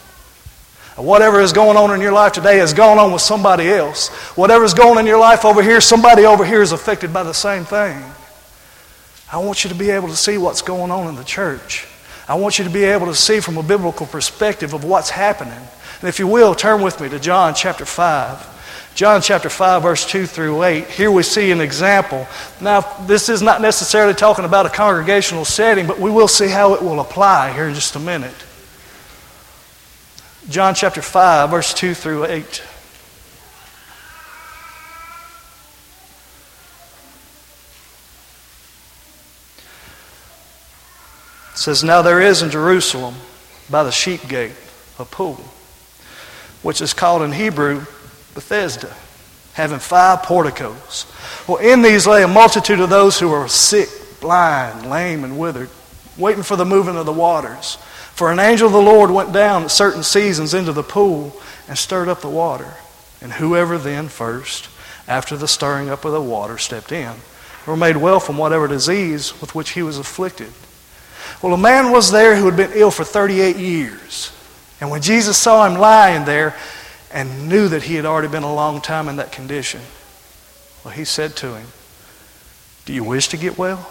Whatever 1.02 1.40
is 1.40 1.52
going 1.52 1.76
on 1.76 1.95
in 1.95 2.00
your 2.00 2.12
life 2.12 2.33
today 2.33 2.61
is 2.61 2.75
going 2.75 2.99
on 2.99 3.12
with 3.12 3.23
somebody 3.23 3.69
else. 3.69 4.09
Whatever 4.37 4.64
is 4.64 4.75
going 4.75 4.92
on 4.92 4.99
in 4.99 5.07
your 5.07 5.19
life 5.19 5.45
over 5.45 5.62
here, 5.62 5.80
somebody 5.80 6.25
over 6.25 6.45
here 6.45 6.62
is 6.62 6.73
affected 6.73 7.12
by 7.12 7.23
the 7.23 7.35
same 7.35 7.64
thing. 7.64 8.02
I 9.33 9.38
want 9.38 9.64
you 9.64 9.71
to 9.71 9.76
be 9.76 9.90
able 9.90 10.09
to 10.09 10.16
see 10.16 10.38
what's 10.38 10.62
going 10.62 10.90
on 10.90 11.09
in 11.09 11.14
the 11.14 11.25
church. 11.25 11.87
I 12.28 12.35
want 12.35 12.59
you 12.59 12.64
to 12.64 12.71
be 12.71 12.85
able 12.85 13.07
to 13.07 13.14
see 13.14 13.40
from 13.40 13.59
a 13.59 13.62
biblical 13.62 14.07
perspective 14.07 14.73
of 14.73 14.85
what's 14.85 15.11
happening. 15.11 15.52
And 16.00 16.09
if 16.09 16.19
you 16.19 16.26
will, 16.26 16.54
turn 16.54 16.83
with 16.83 17.00
me 17.00 17.09
to 17.09 17.19
John 17.19 17.54
chapter 17.54 17.85
5. 17.85 18.95
John 18.95 19.23
chapter 19.23 19.49
5, 19.49 19.83
verse 19.83 20.07
2 20.07 20.26
through 20.26 20.62
8. 20.62 20.87
Here 20.87 21.11
we 21.11 21.23
see 21.23 21.52
an 21.52 21.61
example. 21.61 22.26
Now, 22.61 22.80
this 23.07 23.28
is 23.28 23.40
not 23.40 23.61
necessarily 23.61 24.14
talking 24.14 24.45
about 24.45 24.66
a 24.66 24.69
congregational 24.69 25.45
setting, 25.45 25.87
but 25.87 25.99
we 25.99 26.11
will 26.11 26.28
see 26.28 26.49
how 26.49 26.75
it 26.75 26.83
will 26.83 27.00
apply 27.00 27.52
here 27.52 27.69
in 27.69 27.75
just 27.75 27.97
a 27.97 28.00
minute. 28.00 28.35
John 30.50 30.75
chapter 30.75 31.00
5, 31.00 31.49
verse 31.49 31.73
2 31.73 31.95
through 31.95 32.25
8. 32.25 32.40
It 32.40 32.64
says, 41.54 41.85
Now 41.85 42.02
there 42.02 42.21
is 42.21 42.42
in 42.42 42.50
Jerusalem 42.50 43.14
by 43.71 43.85
the 43.85 43.92
sheep 43.92 44.26
gate 44.26 44.57
a 44.99 45.04
pool, 45.04 45.37
which 46.62 46.80
is 46.80 46.95
called 46.95 47.23
in 47.23 47.30
Hebrew 47.30 47.87
Bethesda, 48.35 48.92
having 49.52 49.78
five 49.78 50.25
porticos. 50.25 51.07
Well, 51.47 51.59
in 51.59 51.83
these 51.83 52.09
lay 52.09 52.25
a 52.25 52.28
multitude 52.28 52.80
of 52.80 52.90
those 52.90 53.21
who 53.21 53.28
were 53.28 53.47
sick, 53.47 53.88
blind, 54.21 54.90
lame, 54.90 55.23
and 55.23 55.38
withered, 55.38 55.71
waiting 56.19 56.42
for 56.42 56.57
the 56.57 56.64
moving 56.64 56.97
of 56.97 57.07
the 57.07 57.12
waters. 57.12 57.78
For 58.21 58.31
an 58.31 58.39
angel 58.39 58.67
of 58.67 58.75
the 58.75 58.83
Lord 58.83 59.11
went 59.11 59.33
down 59.33 59.62
at 59.62 59.71
certain 59.71 60.03
seasons 60.03 60.53
into 60.53 60.75
the 60.75 60.83
pool 60.83 61.35
and 61.67 61.79
stirred 61.79 62.07
up 62.07 62.21
the 62.21 62.29
water. 62.29 62.75
And 63.23 63.33
whoever 63.33 63.79
then 63.79 64.09
first, 64.09 64.69
after 65.09 65.39
the 65.39 65.49
stirring 65.49 65.89
up 65.89 66.05
of 66.05 66.12
the 66.12 66.21
water, 66.21 66.59
stepped 66.59 66.93
in, 66.93 67.15
were 67.67 67.79
made 67.79 67.97
well 67.97 68.21
from 68.21 68.37
whatever 68.37 68.69
disease 68.69 69.41
with 69.41 69.55
which 69.55 69.71
he 69.71 69.83
was 69.83 69.97
afflicted. 69.97 70.53
Well, 71.41 71.55
a 71.55 71.57
man 71.57 71.93
was 71.93 72.12
there 72.12 72.37
who 72.37 72.45
had 72.45 72.59
been 72.59 72.73
ill 72.75 72.91
for 72.91 73.05
38 73.05 73.57
years. 73.57 74.31
And 74.83 74.91
when 74.91 75.00
Jesus 75.00 75.39
saw 75.39 75.67
him 75.67 75.81
lying 75.81 76.27
there 76.27 76.55
and 77.11 77.49
knew 77.49 77.69
that 77.69 77.85
he 77.85 77.95
had 77.95 78.05
already 78.05 78.29
been 78.29 78.43
a 78.43 78.55
long 78.55 78.83
time 78.83 79.09
in 79.09 79.17
that 79.17 79.33
condition, 79.33 79.81
well, 80.85 80.93
he 80.93 81.07
said 81.07 81.37
to 81.37 81.55
him, 81.55 81.69
Do 82.85 82.93
you 82.93 83.03
wish 83.03 83.29
to 83.29 83.39
get 83.39 83.57
well? 83.57 83.91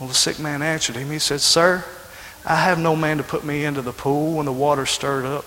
Well, 0.00 0.08
the 0.08 0.14
sick 0.14 0.40
man 0.40 0.62
answered 0.62 0.96
him. 0.96 1.10
He 1.10 1.18
said, 1.18 1.42
Sir, 1.42 1.84
I 2.44 2.56
have 2.56 2.78
no 2.78 2.96
man 2.96 3.18
to 3.18 3.22
put 3.22 3.44
me 3.44 3.64
into 3.64 3.82
the 3.82 3.92
pool 3.92 4.38
when 4.38 4.46
the 4.46 4.52
water 4.52 4.86
stirred 4.86 5.26
up. 5.26 5.44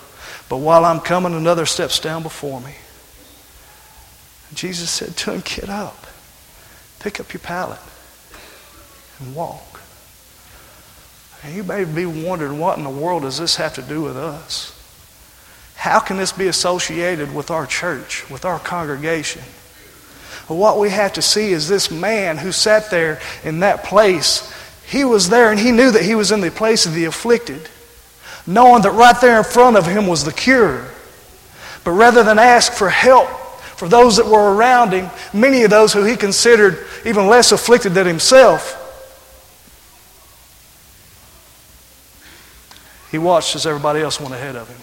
But 0.48 0.58
while 0.58 0.84
I'm 0.84 1.00
coming, 1.00 1.34
another 1.34 1.66
steps 1.66 1.98
down 1.98 2.22
before 2.22 2.60
me. 2.60 2.74
And 4.48 4.56
Jesus 4.56 4.90
said 4.90 5.16
to 5.16 5.32
him, 5.32 5.42
Get 5.44 5.68
up, 5.68 6.06
pick 7.00 7.18
up 7.18 7.32
your 7.32 7.40
pallet, 7.40 7.80
and 9.18 9.34
walk. 9.34 9.80
And 11.42 11.54
you 11.54 11.64
may 11.64 11.84
be 11.84 12.06
wondering, 12.06 12.58
what 12.58 12.78
in 12.78 12.84
the 12.84 12.90
world 12.90 13.22
does 13.22 13.38
this 13.38 13.56
have 13.56 13.74
to 13.74 13.82
do 13.82 14.00
with 14.00 14.16
us? 14.16 14.70
How 15.74 16.00
can 16.00 16.16
this 16.16 16.32
be 16.32 16.46
associated 16.46 17.34
with 17.34 17.50
our 17.50 17.66
church, 17.66 18.28
with 18.30 18.46
our 18.46 18.58
congregation? 18.58 19.42
But 20.48 20.54
what 20.54 20.78
we 20.78 20.90
have 20.90 21.12
to 21.14 21.22
see 21.22 21.52
is 21.52 21.68
this 21.68 21.90
man 21.90 22.38
who 22.38 22.52
sat 22.52 22.90
there 22.90 23.20
in 23.42 23.60
that 23.60 23.84
place. 23.84 24.52
He 24.86 25.04
was 25.04 25.28
there 25.28 25.50
and 25.50 25.58
he 25.58 25.72
knew 25.72 25.90
that 25.90 26.02
he 26.02 26.14
was 26.14 26.32
in 26.32 26.40
the 26.40 26.50
place 26.50 26.86
of 26.86 26.94
the 26.94 27.06
afflicted, 27.06 27.68
knowing 28.46 28.82
that 28.82 28.92
right 28.92 29.18
there 29.20 29.38
in 29.38 29.44
front 29.44 29.76
of 29.76 29.86
him 29.86 30.06
was 30.06 30.24
the 30.24 30.32
cure. 30.32 30.86
But 31.82 31.92
rather 31.92 32.22
than 32.22 32.38
ask 32.38 32.72
for 32.72 32.90
help 32.90 33.28
for 33.76 33.88
those 33.88 34.16
that 34.16 34.26
were 34.26 34.54
around 34.54 34.92
him, 34.92 35.10
many 35.32 35.62
of 35.62 35.70
those 35.70 35.92
who 35.92 36.04
he 36.04 36.16
considered 36.16 36.86
even 37.04 37.26
less 37.26 37.52
afflicted 37.52 37.94
than 37.94 38.06
himself, 38.06 38.80
he 43.10 43.18
watched 43.18 43.54
as 43.56 43.66
everybody 43.66 44.00
else 44.00 44.20
went 44.20 44.34
ahead 44.34 44.56
of 44.56 44.68
him 44.68 44.78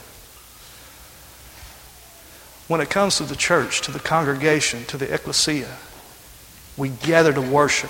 when 2.72 2.80
it 2.80 2.90
comes 2.90 3.18
to 3.18 3.24
the 3.24 3.36
church, 3.36 3.82
to 3.82 3.92
the 3.92 4.00
congregation, 4.00 4.86
to 4.86 4.96
the 4.96 5.13
ecclesia, 5.13 5.78
we 6.78 6.88
gather 6.88 7.34
to 7.34 7.42
worship, 7.42 7.90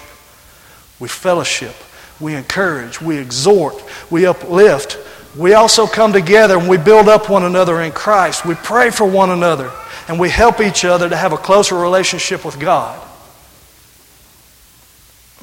we 1.00 1.08
fellowship, 1.08 1.76
we 2.20 2.34
encourage, 2.34 3.00
we 3.00 3.20
exhort, 3.20 3.76
we 4.10 4.26
uplift. 4.26 4.98
We 5.38 5.54
also 5.54 5.86
come 5.86 6.12
together 6.12 6.58
and 6.58 6.68
we 6.68 6.78
build 6.78 7.08
up 7.08 7.30
one 7.30 7.44
another 7.44 7.80
in 7.82 7.92
Christ. 7.92 8.44
We 8.44 8.56
pray 8.56 8.90
for 8.90 9.06
one 9.06 9.30
another 9.30 9.72
and 10.08 10.20
we 10.20 10.30
help 10.30 10.60
each 10.60 10.84
other 10.84 11.08
to 11.08 11.16
have 11.16 11.32
a 11.32 11.38
closer 11.38 11.76
relationship 11.76 12.44
with 12.44 12.60
God. 12.60 13.00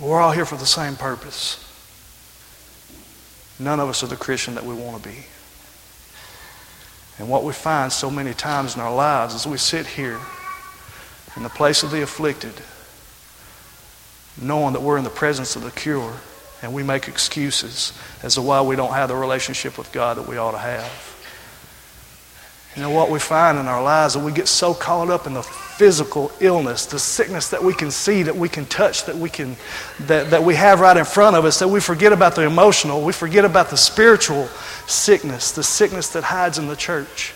We're 0.01 0.21
all 0.21 0.33
here 0.33 0.47
for 0.47 0.57
the 0.57 0.67
same 0.67 0.97
purpose. 0.97 1.65
None 3.61 3.79
of 3.79 3.89
us 3.89 4.03
are 4.03 4.09
the 4.09 4.17
Christian 4.17 4.57
that 4.57 4.65
we 4.65 4.75
want 4.75 5.01
to 5.01 5.09
be. 5.09 5.27
And 7.19 7.29
what 7.29 7.45
we 7.45 7.53
find 7.53 7.93
so 7.93 8.11
many 8.11 8.33
times 8.33 8.77
in 8.77 8.81
our 8.81 8.95
lives 8.95 9.35
is 9.35 9.47
we 9.47 9.59
sit 9.59 9.87
here 9.87 10.21
in 11.37 11.43
the 11.43 11.49
place 11.49 11.83
of 11.83 11.91
the 11.91 12.03
afflicted, 12.03 12.53
knowing 14.41 14.73
that 14.73 14.81
we're 14.81 14.99
in 14.99 15.05
the 15.05 15.11
presence 15.11 15.57
of 15.57 15.63
the 15.63 15.71
cure, 15.71 16.15
and 16.63 16.73
we 16.73 16.83
make 16.83 17.09
excuses 17.09 17.93
as 18.23 18.35
to 18.35 18.43
why 18.43 18.61
we 18.61 18.77
don't 18.77 18.93
have 18.93 19.09
the 19.09 19.17
relationship 19.17 19.79
with 19.79 19.91
God 19.93 20.17
that 20.17 20.29
we 20.29 20.37
ought 20.37 20.53
to 20.53 20.59
have. 20.59 21.17
You 22.77 22.83
know 22.83 22.91
what 22.91 23.11
we 23.11 23.19
find 23.19 23.59
in 23.59 23.67
our 23.67 23.83
lives 23.83 24.15
that 24.15 24.25
we 24.25 24.33
get 24.33 24.47
so 24.47 24.75
caught 24.75 25.11
up 25.11 25.27
in 25.27 25.35
the 25.35 25.43
physical 25.79 26.33
illness, 26.41 26.87
the 26.87 26.99
sickness 26.99 27.51
that 27.51 27.63
we 27.63 27.73
can 27.73 27.89
see, 27.89 28.25
that 28.25 28.35
we 28.35 28.49
can 28.49 28.67
touch, 28.67 29.05
that 29.05 29.15
we 29.15 29.31
can 29.31 29.57
that, 30.01 30.29
that 30.31 30.43
we 30.43 30.57
have 30.57 30.81
right 30.81 30.97
in 30.97 31.05
front 31.05 31.37
of 31.37 31.45
us, 31.45 31.61
that 31.61 31.69
we 31.69 31.79
forget 31.79 32.13
about 32.13 32.35
the 32.35 32.43
emotional, 32.43 33.05
we 33.05 33.13
forget 33.13 33.45
about 33.45 33.71
the 33.71 33.77
spiritual 33.77 34.49
sickness, 34.89 35.53
the 35.53 35.63
sickness 35.63 36.09
that 36.15 36.25
hides 36.25 36.59
in 36.59 36.67
the 36.67 36.75
church. 36.75 37.33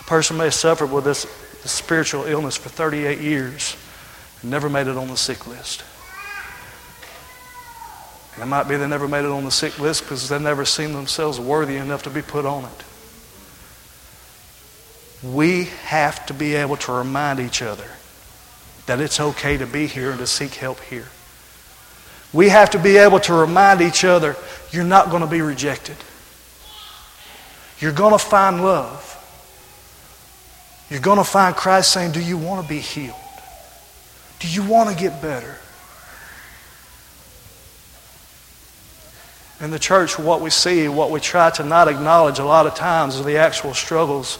A 0.00 0.02
person 0.02 0.36
may 0.36 0.44
have 0.44 0.54
suffered 0.54 0.90
with 0.90 1.04
this, 1.04 1.22
this 1.62 1.70
spiritual 1.70 2.24
illness 2.24 2.56
for 2.56 2.68
38 2.68 3.20
years 3.20 3.76
and 4.40 4.50
never 4.50 4.68
made 4.68 4.88
it 4.88 4.96
on 4.96 5.06
the 5.06 5.16
sick 5.16 5.46
list. 5.46 5.84
And 8.34 8.42
it 8.42 8.46
might 8.46 8.64
be 8.64 8.76
they 8.76 8.88
never 8.88 9.06
made 9.06 9.24
it 9.24 9.30
on 9.30 9.44
the 9.44 9.52
sick 9.52 9.78
list 9.78 10.02
because 10.02 10.28
they 10.28 10.40
never 10.40 10.64
seen 10.64 10.94
themselves 10.94 11.38
worthy 11.38 11.76
enough 11.76 12.02
to 12.02 12.10
be 12.10 12.22
put 12.22 12.44
on 12.44 12.64
it. 12.64 12.84
We 15.22 15.64
have 15.84 16.26
to 16.26 16.34
be 16.34 16.54
able 16.54 16.76
to 16.78 16.92
remind 16.92 17.38
each 17.38 17.62
other 17.62 17.88
that 18.86 19.00
it's 19.00 19.20
okay 19.20 19.56
to 19.56 19.66
be 19.66 19.86
here 19.86 20.10
and 20.10 20.18
to 20.18 20.26
seek 20.26 20.54
help 20.54 20.80
here. 20.80 21.06
We 22.32 22.48
have 22.48 22.70
to 22.70 22.78
be 22.78 22.96
able 22.96 23.20
to 23.20 23.34
remind 23.34 23.80
each 23.80 24.04
other 24.04 24.36
you're 24.72 24.84
not 24.84 25.10
going 25.10 25.22
to 25.22 25.28
be 25.28 25.42
rejected. 25.42 25.96
You're 27.78 27.92
going 27.92 28.12
to 28.12 28.18
find 28.18 28.62
love. 28.62 29.08
You're 30.88 31.00
going 31.00 31.18
to 31.18 31.24
find 31.24 31.54
Christ 31.54 31.92
saying, 31.92 32.12
Do 32.12 32.22
you 32.22 32.36
want 32.36 32.62
to 32.62 32.68
be 32.68 32.78
healed? 32.78 33.16
Do 34.40 34.48
you 34.48 34.62
want 34.64 34.90
to 34.90 34.96
get 34.96 35.22
better? 35.22 35.56
In 39.60 39.70
the 39.70 39.78
church, 39.78 40.18
what 40.18 40.40
we 40.40 40.50
see, 40.50 40.88
what 40.88 41.10
we 41.10 41.20
try 41.20 41.50
to 41.50 41.64
not 41.64 41.86
acknowledge 41.86 42.40
a 42.40 42.44
lot 42.44 42.66
of 42.66 42.74
times 42.74 43.20
are 43.20 43.22
the 43.22 43.36
actual 43.36 43.74
struggles 43.74 44.38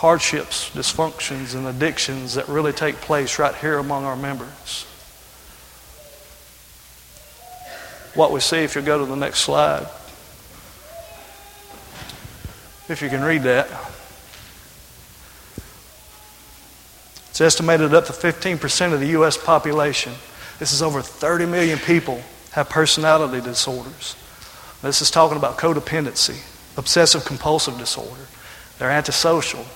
hardships, 0.00 0.70
dysfunctions, 0.70 1.54
and 1.54 1.66
addictions 1.66 2.32
that 2.32 2.48
really 2.48 2.72
take 2.72 2.96
place 3.02 3.38
right 3.38 3.54
here 3.56 3.76
among 3.76 4.02
our 4.02 4.16
members. 4.16 4.86
What 8.14 8.32
we 8.32 8.40
see, 8.40 8.60
if 8.60 8.74
you 8.74 8.80
go 8.80 8.96
to 8.98 9.04
the 9.04 9.14
next 9.14 9.40
slide, 9.40 9.86
if 12.88 13.02
you 13.02 13.10
can 13.10 13.22
read 13.22 13.42
that, 13.42 13.68
it's 17.28 17.42
estimated 17.42 17.92
up 17.92 18.06
to 18.06 18.14
15% 18.14 18.94
of 18.94 19.00
the 19.00 19.08
U.S. 19.08 19.36
population. 19.36 20.14
This 20.58 20.72
is 20.72 20.80
over 20.80 21.02
30 21.02 21.44
million 21.44 21.78
people 21.78 22.22
have 22.52 22.70
personality 22.70 23.42
disorders. 23.42 24.16
This 24.80 25.02
is 25.02 25.10
talking 25.10 25.36
about 25.36 25.58
codependency, 25.58 26.42
obsessive 26.78 27.26
compulsive 27.26 27.76
disorder. 27.76 28.28
They're 28.78 28.90
antisocial, 28.90 29.66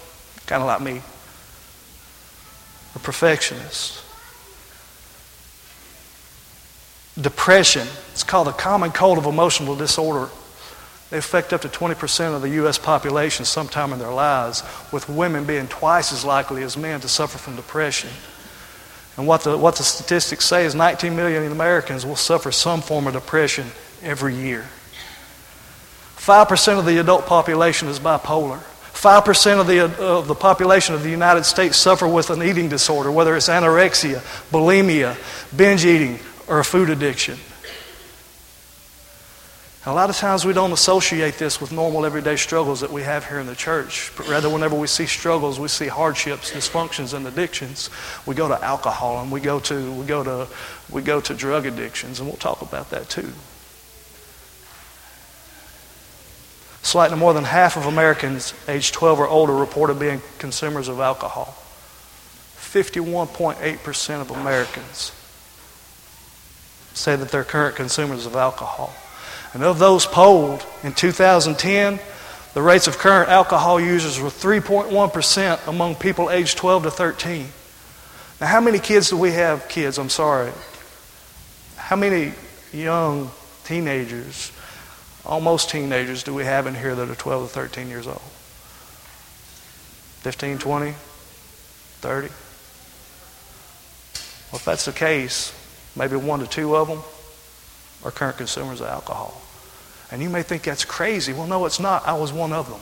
kind 0.47 0.63
of 0.63 0.67
like 0.67 0.81
me, 0.81 1.01
a 2.95 2.99
perfectionist. 2.99 4.03
Depression, 7.21 7.87
it's 8.13 8.25
called 8.25 8.49
the 8.49 8.53
common 8.53 8.91
cold 8.91 9.19
of 9.19 9.27
emotional 9.27 9.77
disorder. 9.77 10.31
They 11.11 11.19
affect 11.19 11.53
up 11.53 11.61
to 11.61 11.69
20% 11.69 12.35
of 12.35 12.43
the 12.43 12.51
U.S. 12.51 12.77
population 12.77 13.45
sometime 13.45 13.93
in 13.93 13.99
their 13.99 14.13
lives, 14.13 14.65
with 14.93 15.09
women 15.09 15.45
being 15.45 15.69
twice 15.69 16.13
as 16.13 16.25
likely 16.25 16.63
as 16.65 16.77
men 16.77 17.01
to 17.01 17.09
suffer 17.09 17.39
from 17.39 17.55
depression. 17.55 18.11
And 19.17 19.27
what 19.27 19.43
the, 19.43 19.57
what 19.57 19.77
the 19.77 19.85
statistics 19.85 20.45
say 20.45 20.65
is 20.65 20.75
19 20.75 21.15
million 21.15 21.51
Americans 21.53 22.05
will 22.05 22.17
suffer 22.17 22.51
some 22.51 22.81
form 22.81 23.07
of 23.07 23.13
depression 23.13 23.69
every 24.03 24.35
year. 24.35 24.67
5% 26.17 26.79
of 26.79 26.85
the 26.85 26.99
adult 26.99 27.27
population 27.27 27.87
is 27.87 28.01
bipolar. 28.01 28.61
5% 29.05 29.61
of 29.61 29.67
the, 29.67 29.81
uh, 29.81 30.19
of 30.19 30.29
the 30.29 30.35
population 30.35 30.95
of 30.95 31.03
the 31.03 31.11
United 31.11 31.45
States 31.45 31.77
suffer 31.77 32.09
with 32.09 32.31
an 32.31 32.43
eating 32.43 32.71
disorder, 32.71 33.13
whether 33.13 33.37
it's 33.37 33.51
anorexia, 33.51 34.21
bulimia, 34.51 35.15
binge 35.55 35.85
eating, 35.85 36.19
or 36.49 36.61
a 36.61 36.65
food 36.65 36.89
addiction. 36.89 37.39
a 39.85 39.93
lot 39.93 40.09
of 40.09 40.17
times 40.17 40.47
we 40.47 40.55
don't 40.55 40.73
associate 40.73 41.35
this 41.35 41.61
with 41.61 41.71
normal 41.71 42.07
everyday 42.07 42.37
struggles 42.37 42.81
that 42.81 42.91
we 42.91 43.03
have 43.03 43.29
here 43.29 43.41
in 43.41 43.47
the 43.47 43.55
church, 43.55 44.11
but 44.17 44.27
rather 44.27 44.49
whenever 44.49 44.75
we 44.75 44.87
see 44.87 45.05
struggles, 45.05 45.61
we 45.61 45.69
see 45.69 45.87
hardships, 45.87 46.53
dysfunctions, 46.53 47.13
and 47.13 47.27
addictions, 47.27 47.91
we 48.25 48.35
go 48.35 48.49
to 48.49 48.65
alcohol 48.65 49.21
and 49.21 49.31
we 49.31 49.39
go 49.39 49.61
to, 49.61 49.93
we 49.93 50.07
go 50.07 50.25
to, 50.25 50.49
we 50.89 51.03
go 51.03 51.21
to 51.21 51.35
drug 51.35 51.67
addictions, 51.67 52.21
and 52.21 52.27
we'll 52.27 52.39
talk 52.39 52.63
about 52.63 52.89
that 52.89 53.11
too. 53.11 53.31
Slightly 56.85 57.17
more 57.17 57.33
than 57.33 57.45
half 57.45 57.79
of 57.79 57.87
Americans 57.87 58.53
aged 58.69 58.93
12 58.93 59.21
or 59.21 59.27
older 59.27 59.55
reported 59.55 59.99
being 59.99 60.21
consumers 60.39 60.87
of 60.87 61.01
alcohol. 61.01 61.57
51.8% 62.59 64.21
of 64.21 64.31
Americans 64.31 65.11
say 66.93 67.17
that 67.17 67.31
they're 67.31 67.43
current 67.43 67.75
consumers 67.75 68.27
of 68.27 68.37
alcohol. 68.37 68.95
And 69.55 69.65
of 69.65 69.79
those 69.79 70.05
polled 70.05 70.67
in 70.83 70.93
2010, 70.93 71.99
the 72.53 72.63
rates 72.63 72.87
of 72.87 72.99
current 72.99 73.31
alcohol 73.31 73.81
users 73.81 74.21
were 74.21 74.29
3.1% 74.29 75.67
among 75.67 75.95
people 75.95 76.31
aged 76.31 76.59
12 76.59 76.83
to 76.83 76.91
13. 76.91 77.49
Now, 78.43 78.47
how 78.47 78.61
many 78.61 78.79
kids 78.79 79.09
do 79.09 79.17
we 79.17 79.31
have? 79.31 79.71
Kids, 79.71 79.97
I'm 79.97 80.11
sorry. 80.11 80.53
How 81.77 81.97
many 81.97 82.35
young 82.75 83.31
teenagers 83.65 84.53
almost 85.27 85.71
teenagers 85.71 86.23
do 86.23 86.35
we 86.35 86.45
have 86.45 86.67
in 86.67 86.75
here 86.75 86.95
that 86.95 87.09
are 87.09 87.15
12 87.15 87.49
to 87.49 87.55
13 87.55 87.89
years 87.89 88.07
old? 88.07 88.21
15, 90.23 90.59
20, 90.59 90.93
30? 90.93 92.29
Well, 92.29 92.35
if 94.55 94.65
that's 94.65 94.85
the 94.85 94.93
case, 94.93 95.53
maybe 95.97 96.17
one 96.17 96.41
to 96.41 96.47
two 96.47 96.77
of 96.77 96.89
them 96.89 97.01
are 98.05 98.11
current 98.11 98.37
consumers 98.37 98.81
of 98.81 98.87
alcohol. 98.87 99.41
And 100.11 100.23
you 100.23 100.31
may 100.31 100.43
think 100.43 100.63
that's 100.63 100.85
crazy. 100.85 101.33
Well, 101.33 101.47
no, 101.47 101.67
it's 101.67 101.81
not. 101.81 102.07
I 102.07 102.13
was 102.15 102.33
one 102.33 102.53
of 102.53 102.69
them. 102.69 102.81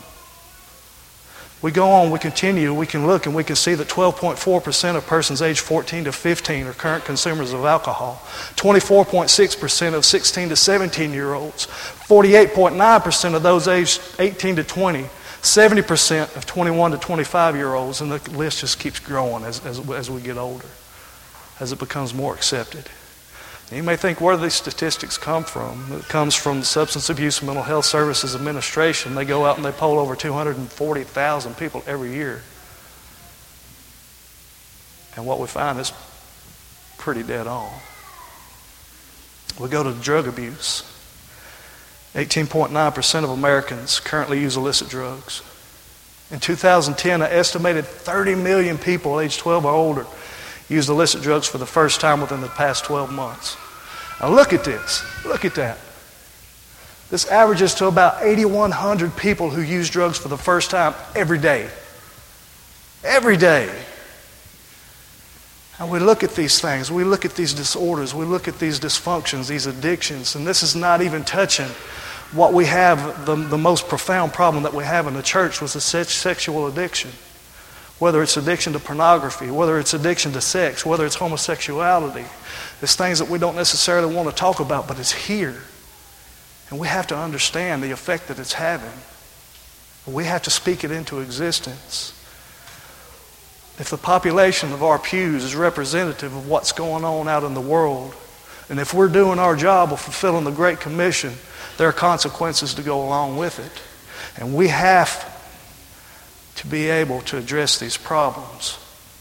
We 1.62 1.70
go 1.70 1.88
on, 1.88 2.10
we 2.10 2.18
continue, 2.18 2.74
we 2.74 2.88
can 2.88 3.06
look 3.06 3.26
and 3.26 3.34
we 3.36 3.44
can 3.44 3.54
see 3.54 3.74
that 3.74 3.86
12.4% 3.86 4.96
of 4.96 5.06
persons 5.06 5.40
aged 5.40 5.60
14 5.60 6.04
to 6.04 6.12
15 6.12 6.66
are 6.66 6.72
current 6.72 7.04
consumers 7.04 7.52
of 7.52 7.64
alcohol. 7.64 8.20
24.6% 8.56 9.94
of 9.94 10.04
16 10.04 10.48
to 10.48 10.56
17 10.56 11.12
year 11.12 11.34
olds. 11.34 11.66
48.9% 11.68 13.34
of 13.34 13.42
those 13.44 13.68
aged 13.68 14.02
18 14.18 14.56
to 14.56 14.64
20. 14.64 15.04
70% 15.42 16.36
of 16.36 16.46
21 16.46 16.90
to 16.92 16.98
25 16.98 17.54
year 17.54 17.74
olds. 17.74 18.00
And 18.00 18.10
the 18.10 18.30
list 18.36 18.60
just 18.60 18.80
keeps 18.80 18.98
growing 18.98 19.44
as, 19.44 19.64
as, 19.64 19.78
as 19.90 20.10
we 20.10 20.20
get 20.20 20.36
older, 20.36 20.66
as 21.60 21.70
it 21.70 21.78
becomes 21.78 22.12
more 22.12 22.34
accepted. 22.34 22.88
You 23.70 23.82
may 23.82 23.96
think 23.96 24.20
where 24.20 24.36
do 24.36 24.42
these 24.42 24.54
statistics 24.54 25.16
come 25.16 25.44
from. 25.44 25.92
It 25.92 26.08
comes 26.08 26.34
from 26.34 26.60
the 26.60 26.66
Substance 26.66 27.08
Abuse 27.08 27.38
and 27.38 27.46
Mental 27.46 27.64
Health 27.64 27.86
Services 27.86 28.34
Administration. 28.34 29.14
They 29.14 29.24
go 29.24 29.46
out 29.46 29.56
and 29.56 29.64
they 29.64 29.72
poll 29.72 29.98
over 29.98 30.14
240,000 30.14 31.56
people 31.56 31.82
every 31.86 32.12
year. 32.12 32.42
And 35.16 35.26
what 35.26 35.38
we 35.40 35.46
find 35.46 35.78
is 35.78 35.92
pretty 36.98 37.22
dead 37.22 37.46
on. 37.46 37.70
We 39.58 39.68
go 39.68 39.82
to 39.82 39.92
drug 39.92 40.26
abuse. 40.26 40.82
18.9% 42.14 43.24
of 43.24 43.30
Americans 43.30 44.00
currently 44.00 44.40
use 44.40 44.56
illicit 44.56 44.88
drugs. 44.88 45.42
In 46.30 46.40
2010, 46.40 47.22
an 47.22 47.30
estimated 47.30 47.86
30 47.86 48.34
million 48.34 48.76
people 48.78 49.20
aged 49.20 49.38
12 49.40 49.64
or 49.64 49.72
older 49.72 50.06
used 50.72 50.88
illicit 50.88 51.22
drugs 51.22 51.46
for 51.46 51.58
the 51.58 51.66
first 51.66 52.00
time 52.00 52.20
within 52.20 52.40
the 52.40 52.48
past 52.48 52.84
12 52.84 53.12
months. 53.12 53.56
Now 54.20 54.28
look 54.28 54.52
at 54.52 54.64
this. 54.64 55.04
Look 55.24 55.44
at 55.44 55.54
that. 55.56 55.78
This 57.10 57.28
averages 57.28 57.74
to 57.74 57.86
about 57.86 58.22
8,100 58.22 59.16
people 59.16 59.50
who 59.50 59.60
use 59.60 59.90
drugs 59.90 60.18
for 60.18 60.28
the 60.28 60.38
first 60.38 60.70
time 60.70 60.94
every 61.14 61.38
day. 61.38 61.68
Every 63.04 63.36
day. 63.36 63.70
And 65.78 65.90
we 65.90 65.98
look 65.98 66.22
at 66.22 66.34
these 66.34 66.60
things, 66.60 66.90
we 66.90 67.02
look 67.02 67.24
at 67.24 67.34
these 67.34 67.52
disorders, 67.52 68.14
we 68.14 68.24
look 68.24 68.46
at 68.46 68.58
these 68.58 68.78
dysfunctions, 68.78 69.48
these 69.48 69.66
addictions, 69.66 70.36
and 70.36 70.46
this 70.46 70.62
is 70.62 70.76
not 70.76 71.02
even 71.02 71.24
touching 71.24 71.68
what 72.32 72.52
we 72.52 72.66
have, 72.66 73.26
the, 73.26 73.34
the 73.34 73.58
most 73.58 73.88
profound 73.88 74.32
problem 74.32 74.62
that 74.62 74.72
we 74.72 74.84
have 74.84 75.06
in 75.06 75.14
the 75.14 75.22
church 75.22 75.60
was 75.60 75.72
the 75.72 75.80
sexual 75.80 76.66
addiction 76.66 77.10
whether 77.98 78.22
it's 78.22 78.36
addiction 78.36 78.72
to 78.72 78.78
pornography, 78.78 79.50
whether 79.50 79.78
it's 79.78 79.94
addiction 79.94 80.32
to 80.32 80.40
sex, 80.40 80.84
whether 80.84 81.06
it's 81.06 81.16
homosexuality. 81.16 82.24
It's 82.80 82.96
things 82.96 83.18
that 83.20 83.28
we 83.28 83.38
don't 83.38 83.54
necessarily 83.54 84.12
want 84.12 84.28
to 84.28 84.34
talk 84.34 84.60
about, 84.60 84.88
but 84.88 84.98
it's 84.98 85.12
here. 85.12 85.62
And 86.70 86.80
we 86.80 86.88
have 86.88 87.06
to 87.08 87.16
understand 87.16 87.82
the 87.82 87.90
effect 87.90 88.28
that 88.28 88.38
it's 88.38 88.54
having. 88.54 88.98
We 90.06 90.24
have 90.24 90.42
to 90.42 90.50
speak 90.50 90.84
it 90.84 90.90
into 90.90 91.20
existence. 91.20 92.18
If 93.78 93.88
the 93.90 93.96
population 93.96 94.72
of 94.72 94.82
our 94.82 94.98
pews 94.98 95.44
is 95.44 95.54
representative 95.54 96.34
of 96.34 96.48
what's 96.48 96.72
going 96.72 97.04
on 97.04 97.28
out 97.28 97.44
in 97.44 97.54
the 97.54 97.60
world, 97.60 98.14
and 98.68 98.80
if 98.80 98.94
we're 98.94 99.08
doing 99.08 99.38
our 99.38 99.54
job 99.54 99.92
of 99.92 100.00
fulfilling 100.00 100.44
the 100.44 100.50
Great 100.50 100.80
Commission, 100.80 101.34
there 101.78 101.88
are 101.88 101.92
consequences 101.92 102.74
to 102.74 102.82
go 102.82 103.04
along 103.04 103.36
with 103.36 103.58
it. 103.58 104.40
And 104.40 104.54
we 104.54 104.68
have 104.68 105.31
to 106.62 106.68
be 106.68 106.88
able 106.88 107.20
to 107.22 107.36
address 107.36 107.80
these 107.80 107.96
problems 107.96 108.78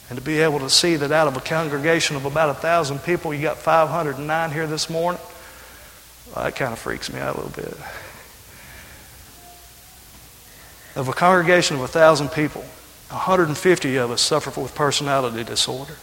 and 0.10 0.20
to 0.20 0.24
be 0.24 0.42
able 0.42 0.60
to 0.60 0.70
see 0.70 0.96
that 0.96 1.12
out 1.12 1.28
of 1.28 1.36
a 1.36 1.40
congregation 1.40 2.16
of 2.16 2.26
about 2.26 2.50
a 2.50 2.54
thousand 2.54 3.00
people, 3.00 3.34
you 3.34 3.42
got 3.42 3.58
509 3.58 4.52
here 4.52 4.68
this 4.68 4.92
morning. 4.92 5.20
Well, 6.28 6.46
that 6.46 6.56
kind 6.56 6.72
of 6.72 6.78
freaks 6.78 7.12
me 7.12 7.20
out 7.20 7.36
a 7.36 7.42
little 7.42 7.64
bit. 7.64 7.76
Of 10.96 11.08
a 11.08 11.14
congregation 11.14 11.78
of 11.78 11.82
a 11.82 11.88
thousand 11.88 12.30
people, 12.30 12.62
150 13.10 13.98
of 13.98 14.12
us 14.12 14.22
suffer 14.22 14.62
with 14.62 14.76
personality 14.76 15.44
disorder. 15.44 15.96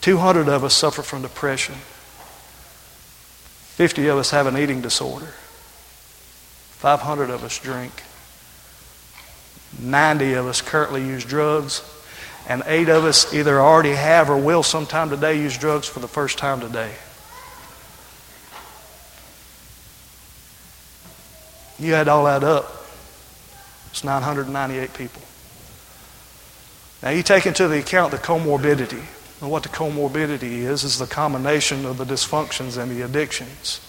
200 0.00 0.48
of 0.48 0.64
us 0.64 0.72
suffer 0.72 1.02
from 1.02 1.20
depression. 1.20 1.74
50 3.74 4.06
of 4.06 4.16
us 4.16 4.30
have 4.30 4.46
an 4.46 4.56
eating 4.56 4.80
disorder. 4.80 5.26
500 5.26 7.28
of 7.28 7.44
us 7.44 7.58
drink. 7.58 8.03
90 9.80 10.34
of 10.34 10.46
us 10.46 10.60
currently 10.60 11.02
use 11.02 11.24
drugs, 11.24 11.82
and 12.48 12.62
eight 12.66 12.88
of 12.88 13.04
us 13.04 13.32
either 13.32 13.60
already 13.60 13.92
have 13.92 14.30
or 14.30 14.36
will 14.36 14.62
sometime 14.62 15.10
today 15.10 15.40
use 15.40 15.56
drugs 15.56 15.86
for 15.86 16.00
the 16.00 16.08
first 16.08 16.38
time 16.38 16.60
today. 16.60 16.92
You 21.78 21.94
add 21.94 22.08
all 22.08 22.24
that 22.26 22.44
up, 22.44 22.86
it's 23.90 24.04
998 24.04 24.94
people. 24.94 25.22
Now, 27.02 27.10
you 27.10 27.22
take 27.22 27.46
into 27.46 27.68
the 27.68 27.80
account 27.80 28.12
the 28.12 28.18
comorbidity. 28.18 29.04
And 29.40 29.50
what 29.50 29.62
the 29.62 29.68
comorbidity 29.68 30.62
is, 30.62 30.84
is 30.84 30.98
the 30.98 31.06
combination 31.06 31.84
of 31.84 31.98
the 31.98 32.04
dysfunctions 32.04 32.80
and 32.80 32.90
the 32.90 33.02
addictions 33.02 33.80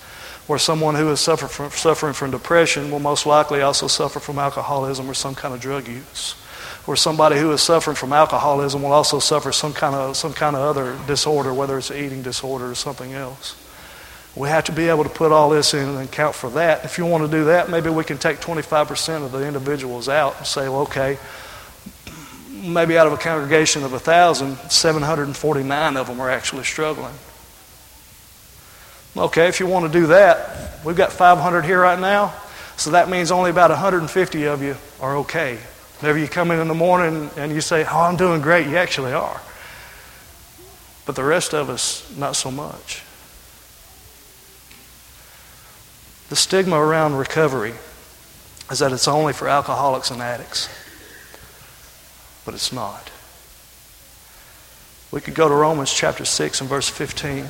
where 0.48 0.60
someone 0.60 0.96
who 0.96 1.10
is 1.12 1.20
suffer 1.20 1.48
from, 1.48 1.72
suffering 1.72 2.14
from 2.14 2.32
depression 2.32 2.92
will 2.92 3.00
most 3.00 3.26
likely 3.26 3.62
also 3.62 3.88
suffer 3.88 4.20
from 4.20 4.38
alcoholism 4.38 5.10
or 5.10 5.14
some 5.14 5.36
kind 5.36 5.54
of 5.54 5.60
drug 5.60 5.88
use. 5.88 6.36
Or 6.88 6.96
somebody 6.96 7.40
who 7.40 7.52
is 7.52 7.64
suffering 7.64 7.96
from 7.96 8.14
alcoholism 8.14 8.84
will 8.84 8.92
also 8.92 9.18
suffer 9.18 9.52
some 9.52 9.74
kind 9.74 9.96
of, 9.96 10.16
some 10.16 10.34
kind 10.34 10.56
of 10.56 10.62
other 10.62 10.98
disorder, 11.08 11.52
whether 11.52 11.78
it's 11.80 11.90
an 11.90 11.98
eating 11.98 12.22
disorder 12.22 12.70
or 12.70 12.76
something 12.76 13.14
else. 13.14 13.56
We 14.36 14.50
have 14.50 14.66
to 14.66 14.72
be 14.72 14.90
able 14.90 15.04
to 15.04 15.10
put 15.10 15.32
all 15.32 15.50
this 15.50 15.74
in 15.74 15.88
and 15.88 15.98
account 15.98 16.36
for 16.36 16.50
that. 16.52 16.86
If 16.86 16.98
you 16.98 17.06
want 17.06 17.24
to 17.24 17.32
do 17.32 17.46
that, 17.46 17.70
maybe 17.70 17.90
we 17.90 18.04
can 18.04 18.18
take 18.18 18.40
25% 18.40 19.26
of 19.26 19.32
the 19.32 19.48
individuals 19.48 20.10
out 20.10 20.38
and 20.38 20.46
say, 20.46 20.68
well, 20.68 20.82
okay, 20.82 21.18
maybe 22.52 22.98
out 22.98 23.08
of 23.08 23.14
a 23.14 23.18
congregation 23.18 23.84
of 23.84 23.92
1,000, 23.92 24.58
749 24.70 25.98
of 25.98 26.08
them 26.08 26.20
are 26.20 26.30
actually 26.30 26.66
struggling. 26.66 27.14
Okay, 29.18 29.48
if 29.48 29.62
you 29.62 29.68
want 29.68 29.92
to 29.92 30.00
do 30.00 30.08
that, 30.08 30.84
we've 30.84 30.98
got 30.98 31.14
500 31.14 31.64
here 31.64 31.80
right 31.80 32.00
now, 32.00 32.34
so 32.76 32.92
that 32.92 33.10
means 33.10 33.32
only 33.32 33.50
about 33.50 33.70
150 33.70 34.44
of 34.44 34.62
you 34.62 34.76
are 35.00 35.18
okay. 35.18 35.58
Whenever 36.00 36.20
you 36.20 36.28
come 36.28 36.52
in 36.52 36.60
in 36.60 36.68
the 36.68 36.74
morning 36.74 37.30
and 37.38 37.54
you 37.54 37.62
say, 37.62 37.86
Oh, 37.86 38.02
I'm 38.02 38.18
doing 38.18 38.42
great, 38.42 38.68
you 38.68 38.76
actually 38.76 39.14
are. 39.14 39.42
But 41.06 41.16
the 41.16 41.24
rest 41.24 41.54
of 41.54 41.70
us, 41.70 42.14
not 42.18 42.36
so 42.36 42.52
much. 42.52 43.04
The 46.28 46.36
stigma 46.36 46.78
around 46.78 47.16
recovery 47.16 47.76
is 48.70 48.80
that 48.80 48.92
it's 48.92 49.08
only 49.08 49.32
for 49.32 49.48
alcoholics 49.48 50.12
and 50.12 50.22
addicts, 50.22 50.68
but 52.44 52.54
it's 52.54 52.74
not. 52.74 53.12
We 55.12 55.22
could 55.22 55.36
go 55.36 55.48
to 55.48 55.56
Romans 55.56 55.94
chapter 55.94 56.26
6 56.26 56.60
and 56.60 56.70
verse 56.70 56.90
15. 56.90 57.46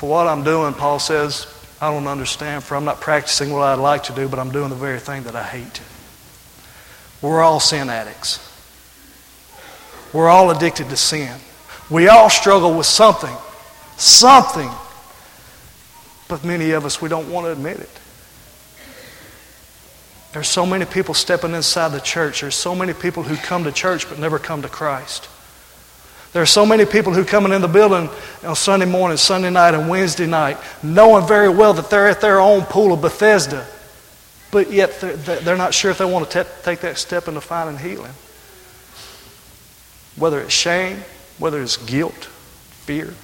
For 0.00 0.08
what 0.08 0.26
I'm 0.28 0.44
doing, 0.44 0.72
Paul 0.72 0.98
says, 0.98 1.46
I 1.78 1.90
don't 1.90 2.06
understand, 2.06 2.64
for 2.64 2.74
I'm 2.74 2.86
not 2.86 3.02
practicing 3.02 3.52
what 3.52 3.60
I'd 3.64 3.74
like 3.74 4.04
to 4.04 4.14
do, 4.14 4.28
but 4.28 4.38
I'm 4.38 4.50
doing 4.50 4.70
the 4.70 4.74
very 4.74 4.98
thing 4.98 5.24
that 5.24 5.36
I 5.36 5.42
hate. 5.42 5.82
We're 7.20 7.42
all 7.42 7.60
sin 7.60 7.90
addicts. 7.90 8.38
We're 10.14 10.30
all 10.30 10.50
addicted 10.52 10.88
to 10.88 10.96
sin. 10.96 11.38
We 11.90 12.08
all 12.08 12.30
struggle 12.30 12.74
with 12.78 12.86
something. 12.86 13.36
Something. 13.98 14.70
But 16.28 16.46
many 16.46 16.70
of 16.70 16.86
us, 16.86 17.02
we 17.02 17.10
don't 17.10 17.30
want 17.30 17.44
to 17.44 17.52
admit 17.52 17.80
it. 17.80 18.00
There's 20.32 20.48
so 20.48 20.64
many 20.64 20.86
people 20.86 21.12
stepping 21.12 21.52
inside 21.52 21.88
the 21.88 22.00
church. 22.00 22.40
There's 22.40 22.54
so 22.54 22.74
many 22.74 22.94
people 22.94 23.22
who 23.22 23.36
come 23.36 23.64
to 23.64 23.72
church 23.72 24.08
but 24.08 24.18
never 24.18 24.38
come 24.38 24.62
to 24.62 24.68
Christ. 24.70 25.28
There 26.32 26.42
are 26.42 26.46
so 26.46 26.64
many 26.64 26.84
people 26.84 27.12
who 27.12 27.24
come 27.24 27.50
in 27.50 27.60
the 27.60 27.68
building 27.68 28.08
on 28.44 28.54
Sunday 28.54 28.86
morning, 28.86 29.16
Sunday 29.16 29.50
night, 29.50 29.74
and 29.74 29.88
Wednesday 29.88 30.26
night, 30.26 30.58
knowing 30.82 31.26
very 31.26 31.48
well 31.48 31.74
that 31.74 31.90
they're 31.90 32.08
at 32.08 32.20
their 32.20 32.38
own 32.38 32.62
pool 32.62 32.92
of 32.92 33.00
Bethesda, 33.00 33.66
but 34.52 34.70
yet 34.70 35.00
they're 35.00 35.56
not 35.56 35.74
sure 35.74 35.90
if 35.90 35.98
they 35.98 36.04
want 36.04 36.30
to 36.30 36.46
take 36.62 36.80
that 36.80 36.98
step 36.98 37.26
into 37.26 37.40
finding 37.40 37.78
healing. 37.78 38.12
Whether 40.16 40.40
it's 40.40 40.52
shame, 40.52 41.02
whether 41.38 41.60
it's 41.60 41.76
guilt, 41.76 42.24
fear, 42.84 43.14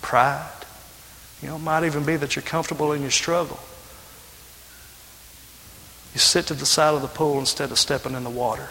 pride. 0.00 0.50
You 1.42 1.48
know, 1.48 1.56
it 1.56 1.60
might 1.62 1.84
even 1.84 2.04
be 2.04 2.16
that 2.16 2.36
you're 2.36 2.42
comfortable 2.42 2.92
in 2.92 3.02
your 3.02 3.10
struggle. 3.10 3.58
You 6.14 6.20
sit 6.20 6.46
to 6.46 6.54
the 6.54 6.64
side 6.64 6.94
of 6.94 7.02
the 7.02 7.08
pool 7.08 7.38
instead 7.38 7.70
of 7.70 7.78
stepping 7.78 8.14
in 8.14 8.24
the 8.24 8.30
water. 8.30 8.68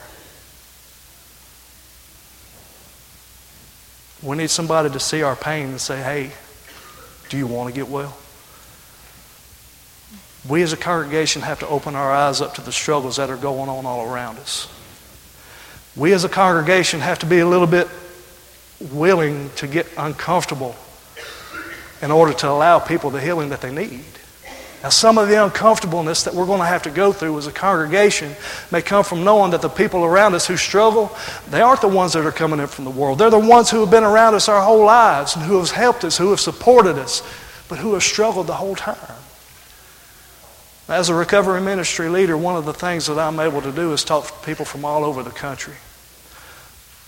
We 4.23 4.38
need 4.38 4.49
somebody 4.49 4.89
to 4.89 4.99
see 4.99 5.21
our 5.21 5.36
pain 5.36 5.67
and 5.67 5.81
say, 5.81 6.01
hey, 6.01 6.31
do 7.29 7.38
you 7.38 7.45
want 7.45 7.69
to 7.69 7.75
get 7.75 7.89
well? 7.89 8.15
We 10.47 10.62
as 10.62 10.73
a 10.73 10.77
congregation 10.77 11.41
have 11.41 11.59
to 11.59 11.67
open 11.67 11.95
our 11.95 12.12
eyes 12.12 12.41
up 12.41 12.53
to 12.55 12.62
the 12.62 12.71
struggles 12.71 13.17
that 13.17 13.29
are 13.29 13.38
going 13.38 13.69
on 13.69 13.86
all 13.86 14.09
around 14.09 14.38
us. 14.39 14.67
We 15.95 16.13
as 16.13 16.23
a 16.23 16.29
congregation 16.29 16.99
have 17.01 17.19
to 17.19 17.25
be 17.25 17.39
a 17.39 17.47
little 17.47 17.67
bit 17.67 17.88
willing 18.91 19.49
to 19.57 19.67
get 19.67 19.88
uncomfortable 19.97 20.75
in 22.01 22.12
order 22.12 22.33
to 22.33 22.49
allow 22.49 22.79
people 22.79 23.09
the 23.09 23.21
healing 23.21 23.49
that 23.49 23.62
they 23.62 23.73
need. 23.73 24.03
Now, 24.83 24.89
some 24.89 25.17
of 25.17 25.29
the 25.29 25.41
uncomfortableness 25.41 26.23
that 26.23 26.33
we're 26.33 26.45
going 26.45 26.59
to 26.59 26.65
have 26.65 26.83
to 26.83 26.89
go 26.89 27.13
through 27.13 27.37
as 27.37 27.47
a 27.47 27.53
congregation 27.53 28.35
may 28.69 28.81
come 28.81 29.05
from 29.05 29.23
knowing 29.23 29.51
that 29.51 29.61
the 29.61 29.69
people 29.69 30.03
around 30.03 30.35
us 30.35 30.45
who 30.45 30.57
struggle, 30.57 31.15
they 31.49 31.61
aren't 31.61 31.79
the 31.79 31.87
ones 31.87 32.11
that 32.13 32.25
are 32.25 32.33
coming 32.33 32.59
in 32.59 32.67
from 32.67 32.83
the 32.83 32.91
world. 32.91 33.17
They're 33.17 33.29
the 33.29 33.39
ones 33.39 33.71
who 33.71 33.79
have 33.79 33.89
been 33.89 34.03
around 34.03 34.35
us 34.35 34.49
our 34.49 34.61
whole 34.61 34.83
lives 34.83 35.37
and 35.37 35.45
who 35.45 35.57
have 35.57 35.71
helped 35.71 36.03
us, 36.03 36.17
who 36.17 36.31
have 36.31 36.41
supported 36.41 36.97
us, 36.97 37.23
but 37.69 37.79
who 37.79 37.93
have 37.93 38.03
struggled 38.03 38.47
the 38.47 38.55
whole 38.55 38.75
time. 38.75 38.97
As 40.89 41.07
a 41.07 41.15
recovery 41.15 41.61
ministry 41.61 42.09
leader, 42.09 42.35
one 42.35 42.57
of 42.57 42.65
the 42.65 42.73
things 42.73 43.05
that 43.05 43.17
I'm 43.17 43.39
able 43.39 43.61
to 43.61 43.71
do 43.71 43.93
is 43.93 44.03
talk 44.03 44.27
to 44.27 44.45
people 44.45 44.65
from 44.65 44.83
all 44.83 45.05
over 45.05 45.23
the 45.23 45.31
country 45.31 45.75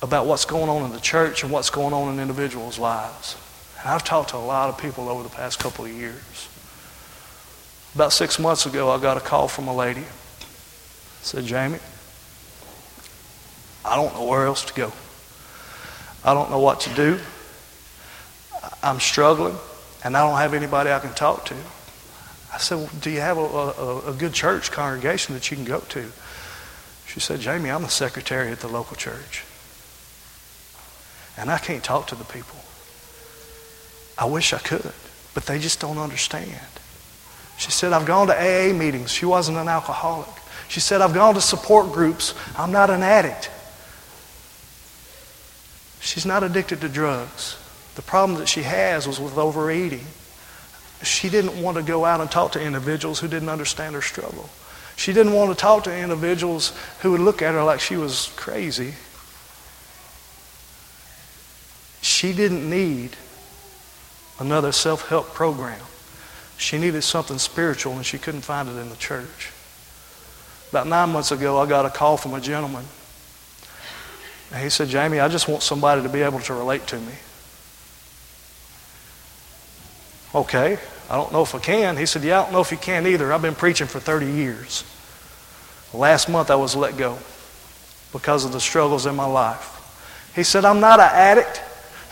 about 0.02 0.28
what's 0.28 0.46
going 0.46 0.70
on 0.70 0.86
in 0.86 0.94
the 0.94 1.02
church 1.02 1.44
and 1.44 1.52
what's 1.52 1.70
going 1.70 1.94
on 1.94 2.14
in 2.14 2.22
individuals' 2.22 2.80
lives. 2.80 3.36
And 3.82 3.90
I've 3.90 4.06
talked 4.06 4.30
to 4.30 4.38
a 4.38 4.40
lot 4.40 4.70
of 4.70 4.78
people 4.78 5.10
over 5.10 5.24
the 5.24 5.30
past 5.30 5.60
couple 5.60 5.84
of 5.84 5.92
years. 5.92 6.48
About 7.96 8.12
six 8.12 8.38
months 8.40 8.66
ago, 8.66 8.92
I 8.92 9.00
got 9.00 9.16
a 9.16 9.22
call 9.22 9.48
from 9.48 9.70
a 9.70 9.76
lady. 9.76 10.04
Said, 11.22 11.46
Jamie, 11.46 11.80
I 13.86 13.96
don't 13.96 14.14
know 14.14 14.26
where 14.26 14.46
else 14.46 14.66
to 14.66 14.74
go. 14.74 14.92
I 16.24 16.34
don't 16.34 16.52
know 16.52 16.60
what 16.60 16.82
to 16.82 16.94
do. 16.94 17.20
I'm 18.84 19.00
struggling, 19.00 19.56
and 20.04 20.18
I 20.18 20.28
don't 20.28 20.38
have 20.38 20.54
anybody 20.54 20.92
I 20.92 21.00
can 21.00 21.14
talk 21.14 21.46
to. 21.46 21.56
I 22.54 22.58
said, 22.58 22.80
well, 22.80 22.90
Do 23.00 23.10
you 23.10 23.22
have 23.22 23.38
a, 23.38 23.42
a, 23.42 24.12
a 24.12 24.14
good 24.14 24.34
church 24.34 24.72
congregation 24.72 25.34
that 25.34 25.50
you 25.50 25.56
can 25.56 25.66
go 25.66 25.80
to? 25.80 26.12
She 27.08 27.22
said, 27.22 27.40
Jamie, 27.40 27.70
I'm 27.70 27.84
the 27.84 27.88
secretary 27.88 28.52
at 28.52 28.60
the 28.60 28.68
local 28.68 28.98
church. 28.98 29.46
And 31.38 31.50
I 31.50 31.60
can't 31.60 31.84
talk 31.84 32.08
to 32.08 32.16
the 32.16 32.26
people. 32.26 32.60
I 34.18 34.26
wish 34.26 34.52
I 34.52 34.58
could, 34.58 34.92
but 35.34 35.46
they 35.46 35.60
just 35.60 35.80
don't 35.80 35.98
understand. 35.98 36.60
She 37.58 37.72
said, 37.72 37.94
I've 37.94 38.06
gone 38.06 38.28
to 38.28 38.34
AA 38.34 38.74
meetings. 38.74 39.12
She 39.12 39.26
wasn't 39.26 39.58
an 39.58 39.68
alcoholic. 39.68 40.30
She 40.68 40.80
said, 40.80 41.02
I've 41.02 41.14
gone 41.14 41.36
to 41.36 41.42
support 41.42 41.92
groups. 41.92 42.34
I'm 42.58 42.72
not 42.72 42.90
an 42.90 43.04
addict. 43.04 43.50
She's 46.00 46.26
not 46.26 46.44
addicted 46.44 46.82
to 46.82 46.90
drugs. 46.90 47.58
The 47.96 48.02
problem 48.02 48.38
that 48.40 48.48
she 48.48 48.64
has 48.64 49.08
was 49.08 49.20
with 49.20 49.38
overeating. 49.38 50.06
She 51.02 51.30
didn't 51.30 51.62
want 51.62 51.78
to 51.78 51.84
go 51.84 52.06
out 52.06 52.22
and 52.22 52.30
talk 52.30 52.54
to 52.54 52.62
individuals 52.62 53.20
who 53.20 53.28
didn't 53.28 53.50
understand 53.50 53.96
her 53.96 54.02
struggle. 54.02 54.50
She 54.96 55.14
didn't 55.14 55.34
want 55.34 55.52
to 55.52 55.60
talk 55.60 55.84
to 55.86 55.96
individuals 55.96 56.74
who 57.02 57.12
would 57.12 57.22
look 57.22 57.42
at 57.42 57.54
her 57.54 57.64
like 57.64 57.80
she 57.80 57.98
was 57.98 58.32
crazy. 58.36 58.94
She 62.02 62.34
didn't 62.34 62.70
need 62.70 63.18
another 64.40 64.72
self 64.72 65.08
help 65.10 65.34
program. 65.34 65.82
She 66.58 66.78
needed 66.78 67.02
something 67.02 67.38
spiritual 67.38 67.94
and 67.94 68.06
she 68.06 68.18
couldn't 68.18 68.42
find 68.42 68.70
it 68.70 68.78
in 68.78 68.90
the 68.90 68.96
church. 68.96 69.52
About 70.70 70.88
nine 70.88 71.10
months 71.10 71.32
ago, 71.32 71.58
I 71.60 71.68
got 71.68 71.86
a 71.86 71.90
call 71.90 72.18
from 72.18 72.34
a 72.34 72.42
gentleman. 72.42 72.86
And 74.52 74.64
he 74.64 74.70
said, 74.70 74.88
Jamie, 74.88 75.20
I 75.20 75.28
just 75.28 75.48
want 75.48 75.64
somebody 75.64 76.02
to 76.04 76.10
be 76.10 76.22
able 76.22 76.40
to 76.40 76.54
relate 76.54 76.88
to 76.88 77.00
me. 77.00 77.14
Okay, 80.34 80.78
I 81.10 81.16
don't 81.16 81.32
know 81.32 81.42
if 81.42 81.56
I 81.56 81.60
can. 81.60 81.98
He 81.98 82.06
said, 82.06 82.24
Yeah, 82.24 82.42
I 82.42 82.44
don't 82.44 82.54
know 82.54 82.62
if 82.62 82.72
you 82.72 82.78
can 82.78 83.08
either. 83.08 83.32
I've 83.32 83.42
been 83.42 83.56
preaching 83.56 83.88
for 83.88 84.00
30 84.00 84.26
years. 84.26 84.84
Last 85.94 86.28
month 86.28 86.52
I 86.52 86.56
was 86.56 86.76
let 86.76 86.98
go 86.98 87.18
because 88.12 88.44
of 88.44 88.52
the 88.52 88.60
struggles 88.60 89.06
in 89.06 89.16
my 89.16 89.26
life. 89.26 89.72
He 90.36 90.44
said, 90.44 90.66
I'm 90.66 90.82
not 90.82 91.00
an 91.00 91.10
addict. 91.14 91.62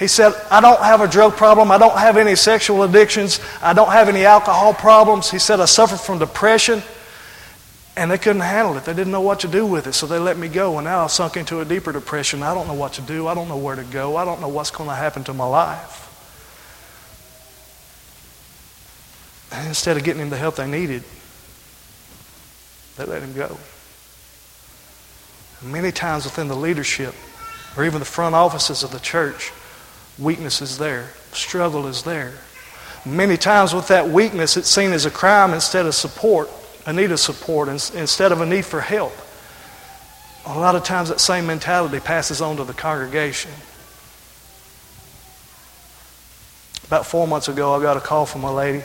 He 0.03 0.09
said, 0.09 0.33
I 0.51 0.59
don't 0.59 0.81
have 0.81 0.99
a 0.99 1.07
drug 1.07 1.37
problem. 1.37 1.71
I 1.71 1.77
don't 1.77 1.97
have 1.97 2.17
any 2.17 2.35
sexual 2.35 2.83
addictions. 2.83 3.39
I 3.61 3.71
don't 3.71 3.89
have 3.89 4.09
any 4.09 4.25
alcohol 4.25 4.73
problems. 4.73 5.31
He 5.31 5.39
said, 5.39 5.61
I 5.61 5.65
suffer 5.65 5.95
from 5.95 6.19
depression. 6.19 6.83
And 7.95 8.11
they 8.11 8.17
couldn't 8.17 8.41
handle 8.41 8.75
it. 8.75 8.83
They 8.83 8.93
didn't 8.93 9.13
know 9.13 9.21
what 9.21 9.39
to 9.39 9.47
do 9.47 9.65
with 9.65 9.87
it, 9.87 9.93
so 9.93 10.05
they 10.05 10.19
let 10.19 10.37
me 10.37 10.49
go. 10.49 10.77
And 10.77 10.83
now 10.83 11.05
I've 11.05 11.11
sunk 11.11 11.37
into 11.37 11.61
a 11.61 11.65
deeper 11.65 11.93
depression. 11.93 12.43
I 12.43 12.53
don't 12.53 12.67
know 12.67 12.73
what 12.73 12.91
to 12.93 13.01
do. 13.01 13.27
I 13.27 13.33
don't 13.33 13.47
know 13.47 13.55
where 13.55 13.77
to 13.77 13.83
go. 13.85 14.17
I 14.17 14.25
don't 14.25 14.41
know 14.41 14.49
what's 14.49 14.71
going 14.71 14.89
to 14.89 14.95
happen 14.95 15.23
to 15.23 15.33
my 15.33 15.45
life. 15.47 16.01
And 19.53 19.69
instead 19.69 19.95
of 19.95 20.03
getting 20.03 20.21
him 20.21 20.29
the 20.29 20.37
help 20.37 20.57
they 20.57 20.69
needed, 20.69 21.05
they 22.97 23.05
let 23.05 23.21
him 23.21 23.33
go. 23.33 23.57
Many 25.61 25.93
times 25.93 26.25
within 26.25 26.49
the 26.49 26.57
leadership, 26.57 27.15
or 27.77 27.85
even 27.85 27.99
the 27.99 28.05
front 28.05 28.35
offices 28.35 28.83
of 28.83 28.91
the 28.91 28.99
church, 28.99 29.53
Weakness 30.19 30.61
is 30.61 30.77
there, 30.77 31.09
struggle 31.31 31.87
is 31.87 32.03
there. 32.03 32.33
Many 33.05 33.35
times, 33.35 33.73
with 33.73 33.87
that 33.89 34.09
weakness, 34.09 34.55
it's 34.55 34.69
seen 34.69 34.91
as 34.91 35.05
a 35.05 35.11
crime 35.11 35.53
instead 35.53 35.85
of 35.85 35.95
support, 35.95 36.49
a 36.85 36.93
need 36.93 37.11
of 37.11 37.19
support 37.19 37.67
instead 37.67 38.31
of 38.31 38.39
a 38.39 38.45
need 38.45 38.65
for 38.65 38.79
help. 38.79 39.13
A 40.45 40.57
lot 40.57 40.75
of 40.75 40.83
times, 40.83 41.09
that 41.09 41.19
same 41.19 41.45
mentality 41.45 41.99
passes 41.99 42.41
on 42.41 42.57
to 42.57 42.63
the 42.63 42.73
congregation. 42.73 43.51
About 46.85 47.05
four 47.05 47.27
months 47.27 47.47
ago, 47.47 47.73
I 47.73 47.81
got 47.81 47.97
a 47.97 48.01
call 48.01 48.25
from 48.25 48.43
a 48.43 48.53
lady. 48.53 48.83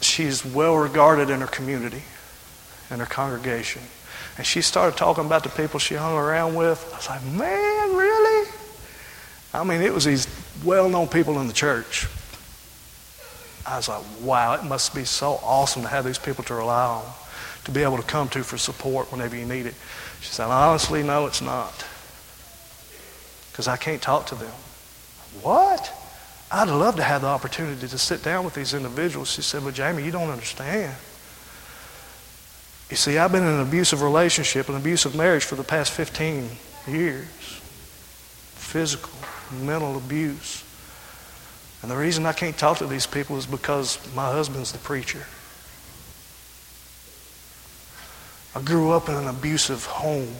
She's 0.00 0.44
well 0.44 0.76
regarded 0.76 1.30
in 1.30 1.40
her 1.40 1.46
community, 1.46 2.02
in 2.90 2.98
her 2.98 3.06
congregation. 3.06 3.82
And 4.36 4.46
she 4.46 4.60
started 4.60 4.96
talking 4.96 5.24
about 5.24 5.42
the 5.42 5.48
people 5.48 5.80
she 5.80 5.94
hung 5.94 6.16
around 6.16 6.54
with. 6.54 6.88
I 6.92 6.96
was 6.96 7.08
like, 7.08 7.24
man, 7.24 7.96
really? 7.96 8.50
I 9.54 9.64
mean, 9.64 9.80
it 9.80 9.92
was 9.92 10.04
these 10.04 10.26
well 10.64 10.88
known 10.88 11.08
people 11.08 11.40
in 11.40 11.46
the 11.46 11.52
church. 11.52 12.06
I 13.66 13.76
was 13.76 13.88
like, 13.88 14.02
wow, 14.20 14.54
it 14.54 14.64
must 14.64 14.94
be 14.94 15.04
so 15.04 15.40
awesome 15.42 15.82
to 15.82 15.88
have 15.88 16.04
these 16.04 16.18
people 16.18 16.44
to 16.44 16.54
rely 16.54 16.84
on, 16.84 17.04
to 17.64 17.70
be 17.70 17.82
able 17.82 17.96
to 17.96 18.02
come 18.02 18.28
to 18.28 18.44
for 18.44 18.58
support 18.58 19.10
whenever 19.10 19.36
you 19.36 19.46
need 19.46 19.66
it. 19.66 19.74
She 20.20 20.32
said, 20.32 20.46
honestly, 20.46 21.02
no, 21.02 21.26
it's 21.26 21.42
not. 21.42 21.84
Because 23.50 23.66
I 23.66 23.76
can't 23.76 24.00
talk 24.00 24.26
to 24.26 24.34
them. 24.34 24.52
What? 25.42 25.92
I'd 26.50 26.68
love 26.68 26.96
to 26.96 27.02
have 27.02 27.22
the 27.22 27.28
opportunity 27.28 27.88
to 27.88 27.98
sit 27.98 28.22
down 28.22 28.44
with 28.44 28.54
these 28.54 28.72
individuals. 28.72 29.32
She 29.32 29.42
said, 29.42 29.64
Well, 29.64 29.72
Jamie, 29.72 30.04
you 30.04 30.12
don't 30.12 30.30
understand. 30.30 30.94
You 32.90 32.96
see, 32.96 33.18
I've 33.18 33.32
been 33.32 33.42
in 33.42 33.48
an 33.48 33.60
abusive 33.60 34.02
relationship, 34.02 34.68
an 34.68 34.76
abusive 34.76 35.14
marriage 35.16 35.44
for 35.44 35.56
the 35.56 35.64
past 35.64 35.92
15 35.92 36.48
years. 36.86 37.26
Physical, 38.54 39.10
mental 39.60 39.96
abuse. 39.96 40.62
And 41.82 41.90
the 41.90 41.96
reason 41.96 42.26
I 42.26 42.32
can't 42.32 42.56
talk 42.56 42.78
to 42.78 42.86
these 42.86 43.06
people 43.06 43.36
is 43.36 43.46
because 43.46 43.98
my 44.14 44.30
husband's 44.30 44.72
the 44.72 44.78
preacher. 44.78 45.24
I 48.54 48.62
grew 48.62 48.92
up 48.92 49.08
in 49.08 49.16
an 49.16 49.28
abusive 49.28 49.84
home. 49.84 50.34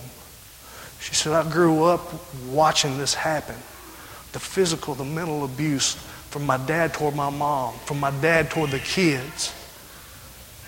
She 1.00 1.14
said, 1.14 1.32
I 1.32 1.50
grew 1.50 1.85
up 1.85 2.12
watching 2.48 2.96
this 2.98 3.14
happen 3.14 3.56
the 4.32 4.40
physical, 4.40 4.94
the 4.94 5.04
mental 5.04 5.46
abuse 5.46 5.94
from 6.28 6.44
my 6.44 6.59
dad 6.59 6.92
toward 6.92 7.14
my 7.14 7.30
mom, 7.30 7.72
from 7.87 7.98
my 7.98 8.11
dad 8.20 8.50
toward 8.50 8.70
the 8.70 8.78
kids. 8.78 9.54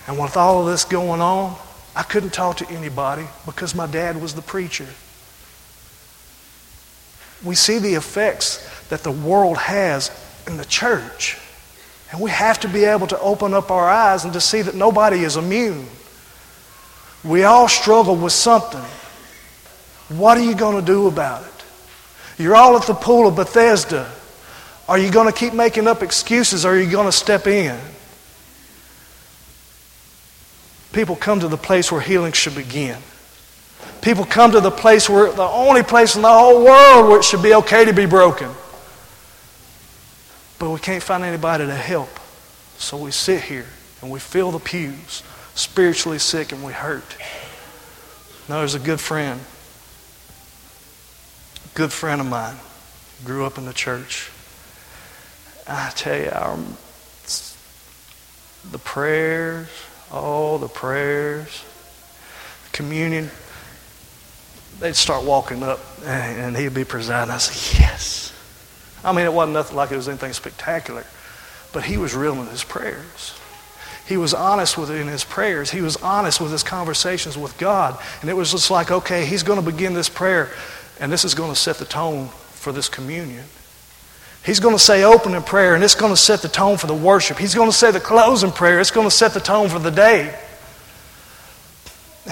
And 0.06 0.18
with 0.18 0.38
all 0.38 0.62
of 0.62 0.72
this 0.72 0.84
going 0.84 1.20
on, 1.20 1.54
I 1.98 2.04
couldn't 2.04 2.32
talk 2.32 2.58
to 2.58 2.68
anybody 2.70 3.26
because 3.44 3.74
my 3.74 3.88
dad 3.88 4.22
was 4.22 4.32
the 4.32 4.40
preacher. 4.40 4.86
We 7.44 7.56
see 7.56 7.80
the 7.80 7.94
effects 7.94 8.64
that 8.88 9.02
the 9.02 9.10
world 9.10 9.58
has 9.58 10.12
in 10.46 10.58
the 10.58 10.64
church. 10.64 11.36
And 12.12 12.20
we 12.20 12.30
have 12.30 12.60
to 12.60 12.68
be 12.68 12.84
able 12.84 13.08
to 13.08 13.18
open 13.18 13.52
up 13.52 13.72
our 13.72 13.88
eyes 13.88 14.22
and 14.22 14.32
to 14.34 14.40
see 14.40 14.62
that 14.62 14.76
nobody 14.76 15.24
is 15.24 15.36
immune. 15.36 15.88
We 17.24 17.42
all 17.42 17.66
struggle 17.66 18.14
with 18.14 18.32
something. 18.32 18.84
What 20.16 20.38
are 20.38 20.44
you 20.44 20.54
going 20.54 20.78
to 20.78 20.86
do 20.86 21.08
about 21.08 21.42
it? 21.42 22.40
You're 22.40 22.54
all 22.54 22.76
at 22.76 22.86
the 22.86 22.94
pool 22.94 23.26
of 23.26 23.34
Bethesda. 23.34 24.08
Are 24.88 24.98
you 24.98 25.10
going 25.10 25.26
to 25.26 25.36
keep 25.36 25.52
making 25.52 25.88
up 25.88 26.04
excuses 26.04 26.64
or 26.64 26.74
are 26.74 26.80
you 26.80 26.92
going 26.92 27.06
to 27.06 27.12
step 27.12 27.48
in? 27.48 27.76
People 30.92 31.16
come 31.16 31.40
to 31.40 31.48
the 31.48 31.56
place 31.56 31.92
where 31.92 32.00
healing 32.00 32.32
should 32.32 32.54
begin. 32.54 32.96
People 34.00 34.24
come 34.24 34.52
to 34.52 34.60
the 34.60 34.70
place 34.70 35.08
where 35.08 35.32
the 35.32 35.42
only 35.42 35.82
place 35.82 36.16
in 36.16 36.22
the 36.22 36.28
whole 36.28 36.64
world 36.64 37.08
where 37.08 37.18
it 37.18 37.24
should 37.24 37.42
be 37.42 37.54
okay 37.54 37.84
to 37.84 37.92
be 37.92 38.06
broken. 38.06 38.50
But 40.58 40.70
we 40.70 40.78
can't 40.78 41.02
find 41.02 41.24
anybody 41.24 41.66
to 41.66 41.74
help. 41.74 42.08
So 42.78 42.96
we 42.96 43.10
sit 43.10 43.42
here 43.42 43.66
and 44.00 44.10
we 44.10 44.18
fill 44.18 44.50
the 44.50 44.58
pews, 44.58 45.22
spiritually 45.54 46.18
sick 46.18 46.52
and 46.52 46.64
we 46.64 46.72
hurt. 46.72 47.16
Now, 48.48 48.58
there's 48.58 48.74
a 48.74 48.80
good 48.80 49.00
friend, 49.00 49.40
a 51.64 51.76
good 51.76 51.92
friend 51.92 52.20
of 52.20 52.26
mine, 52.26 52.56
grew 53.24 53.44
up 53.44 53.58
in 53.58 53.66
the 53.66 53.74
church. 53.74 54.30
I 55.66 55.92
tell 55.94 56.18
you, 56.18 56.30
our, 56.30 56.58
the 58.70 58.78
prayers, 58.78 59.68
all 60.10 60.58
the 60.58 60.68
prayers, 60.68 61.64
communion, 62.72 63.30
they'd 64.80 64.96
start 64.96 65.24
walking 65.24 65.62
up 65.62 65.80
and 66.04 66.56
he'd 66.56 66.74
be 66.74 66.84
presiding. 66.84 67.32
I 67.32 67.38
said, 67.38 67.80
Yes. 67.80 68.32
I 69.04 69.12
mean, 69.12 69.24
it 69.24 69.32
wasn't 69.32 69.54
nothing 69.54 69.76
like 69.76 69.92
it 69.92 69.96
was 69.96 70.08
anything 70.08 70.32
spectacular, 70.32 71.04
but 71.72 71.84
he 71.84 71.96
was 71.96 72.14
real 72.14 72.40
in 72.40 72.46
his 72.48 72.64
prayers. 72.64 73.38
He 74.08 74.16
was 74.16 74.32
honest 74.32 74.78
with 74.78 74.90
it 74.90 75.00
in 75.00 75.06
his 75.06 75.22
prayers. 75.22 75.70
He 75.70 75.82
was 75.82 75.96
honest 75.98 76.40
with 76.40 76.50
his 76.50 76.62
conversations 76.62 77.36
with 77.36 77.56
God. 77.58 78.00
And 78.22 78.30
it 78.30 78.34
was 78.34 78.52
just 78.52 78.70
like, 78.70 78.90
okay, 78.90 79.26
he's 79.26 79.42
going 79.42 79.62
to 79.62 79.70
begin 79.70 79.92
this 79.92 80.08
prayer, 80.08 80.50
and 80.98 81.12
this 81.12 81.26
is 81.26 81.34
going 81.34 81.52
to 81.52 81.56
set 81.56 81.76
the 81.76 81.84
tone 81.84 82.28
for 82.28 82.72
this 82.72 82.88
communion. 82.88 83.44
He's 84.44 84.60
going 84.60 84.74
to 84.74 84.78
say 84.82 85.04
opening 85.04 85.42
prayer, 85.42 85.74
and 85.74 85.84
it's 85.84 85.94
going 85.94 86.12
to 86.12 86.16
set 86.16 86.40
the 86.40 86.48
tone 86.48 86.78
for 86.78 86.86
the 86.86 86.94
worship. 86.94 87.38
He's 87.38 87.54
going 87.54 87.68
to 87.68 87.76
say 87.76 87.90
the 87.90 88.00
closing 88.00 88.52
prayer, 88.52 88.80
it's 88.80 88.90
going 88.90 89.06
to 89.06 89.14
set 89.14 89.34
the 89.34 89.40
tone 89.40 89.68
for 89.68 89.78
the 89.78 89.90
day. 89.90 90.38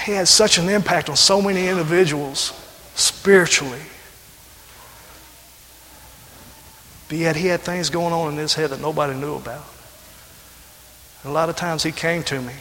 He 0.04 0.12
had 0.12 0.28
such 0.28 0.58
an 0.58 0.68
impact 0.68 1.08
on 1.08 1.16
so 1.16 1.40
many 1.40 1.68
individuals 1.68 2.52
spiritually. 2.94 3.80
But 7.08 7.18
yet 7.18 7.36
he 7.36 7.46
had 7.46 7.60
things 7.60 7.90
going 7.90 8.12
on 8.12 8.32
in 8.32 8.38
his 8.38 8.54
head 8.54 8.70
that 8.70 8.80
nobody 8.80 9.14
knew 9.14 9.34
about. 9.34 9.64
And 11.22 11.30
a 11.30 11.34
lot 11.34 11.48
of 11.48 11.56
times 11.56 11.82
he 11.82 11.92
came 11.92 12.22
to 12.24 12.40
me 12.40 12.52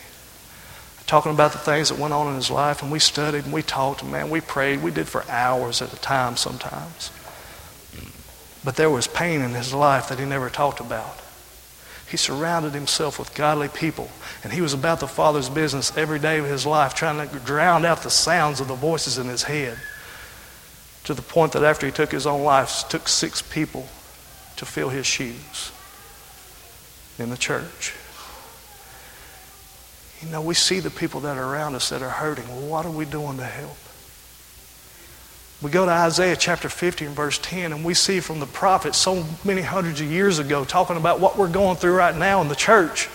talking 1.08 1.32
about 1.32 1.52
the 1.52 1.58
things 1.58 1.90
that 1.90 2.00
went 2.00 2.14
on 2.14 2.28
in 2.28 2.36
his 2.36 2.50
life, 2.50 2.82
and 2.82 2.92
we 2.92 3.00
studied 3.00 3.44
and 3.46 3.54
we 3.54 3.62
talked, 3.62 4.02
and 4.02 4.12
man, 4.12 4.30
we 4.30 4.42
prayed. 4.42 4.82
We 4.82 4.92
did 4.92 5.08
for 5.08 5.24
hours 5.30 5.82
at 5.82 5.94
a 5.94 5.98
time 5.98 6.36
sometimes. 6.36 7.12
But 8.66 8.76
there 8.76 8.90
was 8.90 9.06
pain 9.06 9.42
in 9.42 9.52
his 9.52 9.74
life 9.74 10.10
that 10.10 10.18
he 10.18 10.26
never 10.26 10.50
talked 10.50 10.80
about. 10.80 11.22
He 12.10 12.18
surrounded 12.18 12.74
himself 12.74 13.20
with 13.20 13.36
godly 13.36 13.68
people, 13.68 14.10
and 14.44 14.52
he 14.52 14.62
was 14.62 14.74
about 14.74 15.00
the 15.00 15.08
Father's 15.08 15.50
business 15.50 15.96
every 15.96 16.20
day 16.20 16.40
of 16.40 16.46
his 16.46 16.66
life, 16.66 16.96
trying 16.96 17.30
to 17.30 17.40
drown 17.40 17.86
out 17.86 18.02
the 18.02 18.10
sounds 18.10 18.60
of 18.60 18.68
the 18.68 18.76
voices 18.76 19.20
in 19.20 19.28
his 19.28 19.44
head. 19.44 19.78
To 21.06 21.14
the 21.14 21.22
point 21.22 21.52
that 21.54 21.64
after 21.64 21.86
he 21.86 21.92
took 21.92 22.12
his 22.12 22.26
own 22.26 22.44
life, 22.44 22.84
it 22.86 22.90
took 22.90 23.08
six 23.08 23.42
people 23.42 23.88
to 24.56 24.66
fill 24.66 24.90
his 24.90 25.06
shoes 25.06 25.72
in 27.20 27.30
the 27.30 27.38
church. 27.38 27.94
You 30.22 30.30
know, 30.30 30.42
we 30.42 30.56
see 30.56 30.80
the 30.80 30.90
people 30.90 31.20
that 31.22 31.38
are 31.38 31.54
around 31.54 31.76
us 31.76 31.90
that 31.90 32.02
are 32.02 32.10
hurting. 32.10 32.48
Well, 32.48 32.68
what 32.68 32.86
are 32.86 32.92
we 32.92 33.06
doing 33.06 33.38
to 33.38 33.46
help? 33.46 33.78
We 35.62 35.72
go 35.72 35.86
to 35.86 35.92
Isaiah 35.92 36.36
chapter 36.36 36.68
50 36.68 37.06
and 37.06 37.16
verse 37.16 37.40
10, 37.40 37.72
and 37.72 37.86
we 37.86 37.94
see 37.94 38.20
from 38.20 38.40
the 38.40 38.46
prophet 38.46 38.94
so 38.94 39.26
many 39.46 39.62
hundreds 39.62 40.02
of 40.02 40.12
years 40.12 40.38
ago 40.38 40.66
talking 40.66 40.98
about 40.98 41.22
what 41.22 41.38
we're 41.38 41.50
going 41.50 41.78
through 41.78 41.96
right 41.96 42.16
now 42.16 42.42
in 42.42 42.50
the 42.50 42.56
church. 42.56 43.10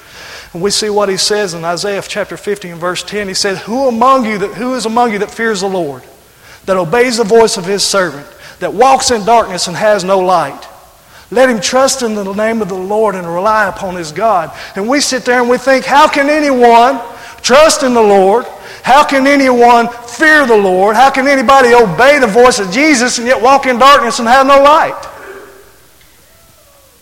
And 0.53 0.63
we 0.63 0.71
see 0.71 0.89
what 0.89 1.11
he 1.11 1.19
says 1.19 1.53
in 1.53 1.65
Isaiah 1.65 2.03
chapter 2.03 2.37
50 2.37 2.71
and 2.71 2.81
verse 2.81 3.03
10. 3.03 3.29
He 3.29 3.35
said, 3.35 3.59
Who 3.59 3.89
among 3.89 4.25
you 4.25 4.39
that 4.39 4.55
who 4.55 4.75
is 4.75 4.87
among 4.87 5.13
you 5.13 5.19
that 5.19 5.31
fears 5.31 5.61
the 5.61 5.69
Lord, 5.69 6.03
that 6.65 6.77
obeys 6.77 7.19
the 7.19 7.25
voice 7.25 7.59
of 7.59 7.67
his 7.67 7.85
servant, 7.85 8.27
that 8.59 8.73
walks 8.73 9.11
in 9.11 9.25
darkness 9.25 9.69
and 9.69 9.77
has 9.77 10.03
no 10.03 10.19
light? 10.19 10.67
Let 11.31 11.51
him 11.51 11.61
trust 11.61 12.03
in 12.03 12.15
the 12.15 12.33
name 12.33 12.63
of 12.63 12.69
the 12.69 12.75
Lord 12.75 13.15
and 13.15 13.27
rely 13.27 13.69
upon 13.69 13.95
his 13.95 14.13
God. 14.13 14.51
And 14.75 14.89
we 14.89 15.01
sit 15.01 15.25
there 15.25 15.41
and 15.41 15.49
we 15.49 15.59
think, 15.59 15.85
how 15.85 16.09
can 16.09 16.29
anyone 16.29 17.01
trust 17.43 17.83
in 17.85 17.95
the 17.95 18.03
Lord? 18.03 18.47
How 18.83 19.05
can 19.05 19.27
anyone 19.27 19.89
fear 19.89 20.47
the 20.47 20.57
Lord? 20.57 20.97
How 20.97 21.11
can 21.11 21.29
anybody 21.29 21.75
obey 21.75 22.19
the 22.19 22.27
voice 22.27 22.59
of 22.59 22.71
Jesus 22.71 23.19
and 23.19 23.27
yet 23.27 23.43
walk 23.43 23.67
in 23.67 23.79
darkness 23.79 24.19
and 24.19 24.29
have 24.29 24.47
no 24.47 24.63
light? 24.63 25.09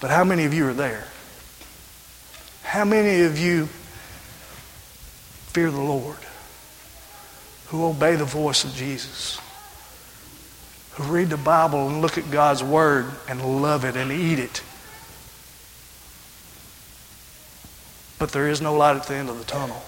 But 0.01 0.11
how 0.11 0.25
many 0.25 0.45
of 0.45 0.55
you 0.55 0.69
are 0.69 0.75
there? 0.75 1.07
How 2.63 2.85
many 2.85 3.23
of 3.23 3.39
you 3.39 3.67
fear 5.53 5.71
the 5.71 5.81
Lord? 5.81 6.19
Who 7.69 7.87
obey 7.87 8.17
the 8.17 8.25
voice 8.25 8.65
of 8.65 8.75
Jesus? 8.75 9.41
who 10.99 11.13
read 11.13 11.31
the 11.31 11.37
Bible 11.37 11.89
and 11.89 12.03
look 12.03 12.19
at 12.19 12.29
God's 12.29 12.63
Word 12.63 13.07
and 13.29 13.63
love 13.63 13.85
it 13.85 13.97
and 13.97 14.11
eat 14.11 14.41
it. 14.41 14.63
But 18.19 18.33
there 18.33 18.49
is 18.49 18.61
no 18.61 18.75
light 18.75 18.97
at 18.97 19.05
the 19.05 19.15
end 19.15 19.29
of 19.29 19.39
the 19.39 19.45
tunnel. 19.45 19.81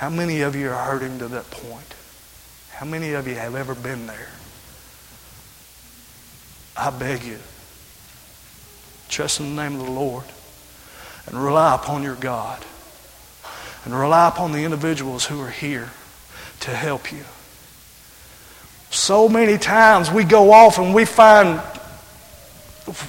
How 0.00 0.08
many 0.08 0.40
of 0.40 0.56
you 0.56 0.70
are 0.70 0.82
hurting 0.82 1.18
to 1.18 1.28
that 1.28 1.50
point? 1.50 1.94
How 2.70 2.86
many 2.86 3.12
of 3.12 3.28
you 3.28 3.34
have 3.34 3.54
ever 3.54 3.74
been 3.74 4.06
there? 4.06 4.30
I 6.74 6.88
beg 6.88 7.22
you, 7.22 7.36
trust 9.10 9.40
in 9.40 9.54
the 9.54 9.62
name 9.62 9.78
of 9.78 9.84
the 9.84 9.92
Lord 9.92 10.24
and 11.26 11.36
rely 11.36 11.74
upon 11.74 12.02
your 12.02 12.14
God 12.14 12.64
and 13.84 13.92
rely 13.92 14.28
upon 14.28 14.52
the 14.52 14.64
individuals 14.64 15.26
who 15.26 15.38
are 15.42 15.50
here 15.50 15.90
to 16.60 16.70
help 16.70 17.12
you. 17.12 17.24
So 18.88 19.28
many 19.28 19.58
times 19.58 20.10
we 20.10 20.24
go 20.24 20.50
off 20.50 20.78
and 20.78 20.94
we 20.94 21.04
find, 21.04 21.60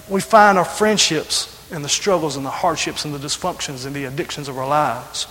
we 0.09 0.19
find 0.19 0.57
our 0.57 0.65
friendships 0.65 1.57
and 1.71 1.85
the 1.85 1.89
struggles 1.89 2.35
and 2.35 2.45
the 2.45 2.49
hardships 2.49 3.05
and 3.05 3.15
the 3.15 3.17
dysfunctions 3.17 3.85
and 3.85 3.95
the 3.95 4.03
addictions 4.03 4.49
of 4.49 4.57
our 4.57 4.67
lives 4.67 5.25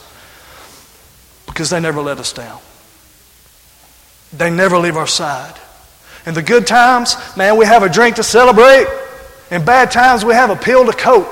because 1.60 1.68
they 1.68 1.78
never 1.78 2.00
let 2.00 2.18
us 2.18 2.32
down. 2.32 2.58
They 4.32 4.48
never 4.48 4.78
leave 4.78 4.96
our 4.96 5.06
side. 5.06 5.54
In 6.24 6.32
the 6.32 6.40
good 6.40 6.66
times, 6.66 7.16
man, 7.36 7.58
we 7.58 7.66
have 7.66 7.82
a 7.82 7.88
drink 7.90 8.16
to 8.16 8.22
celebrate. 8.22 8.86
In 9.50 9.62
bad 9.62 9.90
times, 9.90 10.24
we 10.24 10.32
have 10.32 10.48
a 10.48 10.56
pill 10.56 10.86
to 10.86 10.92
cope. 10.94 11.30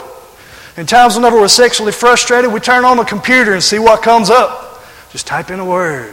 In 0.77 0.85
times 0.85 1.15
whenever 1.17 1.41
we're 1.41 1.49
sexually 1.49 1.93
frustrated, 1.93 2.53
we 2.53 2.61
turn 2.61 2.85
on 2.85 2.99
the 2.99 3.05
computer 3.05 3.55
and 3.55 3.63
see 3.63 3.79
what 3.79 4.03
comes 4.03 4.29
up. 4.29 4.85
Just 5.13 5.27
type 5.27 5.49
in 5.49 5.61
a 5.61 5.65
word. 5.65 6.13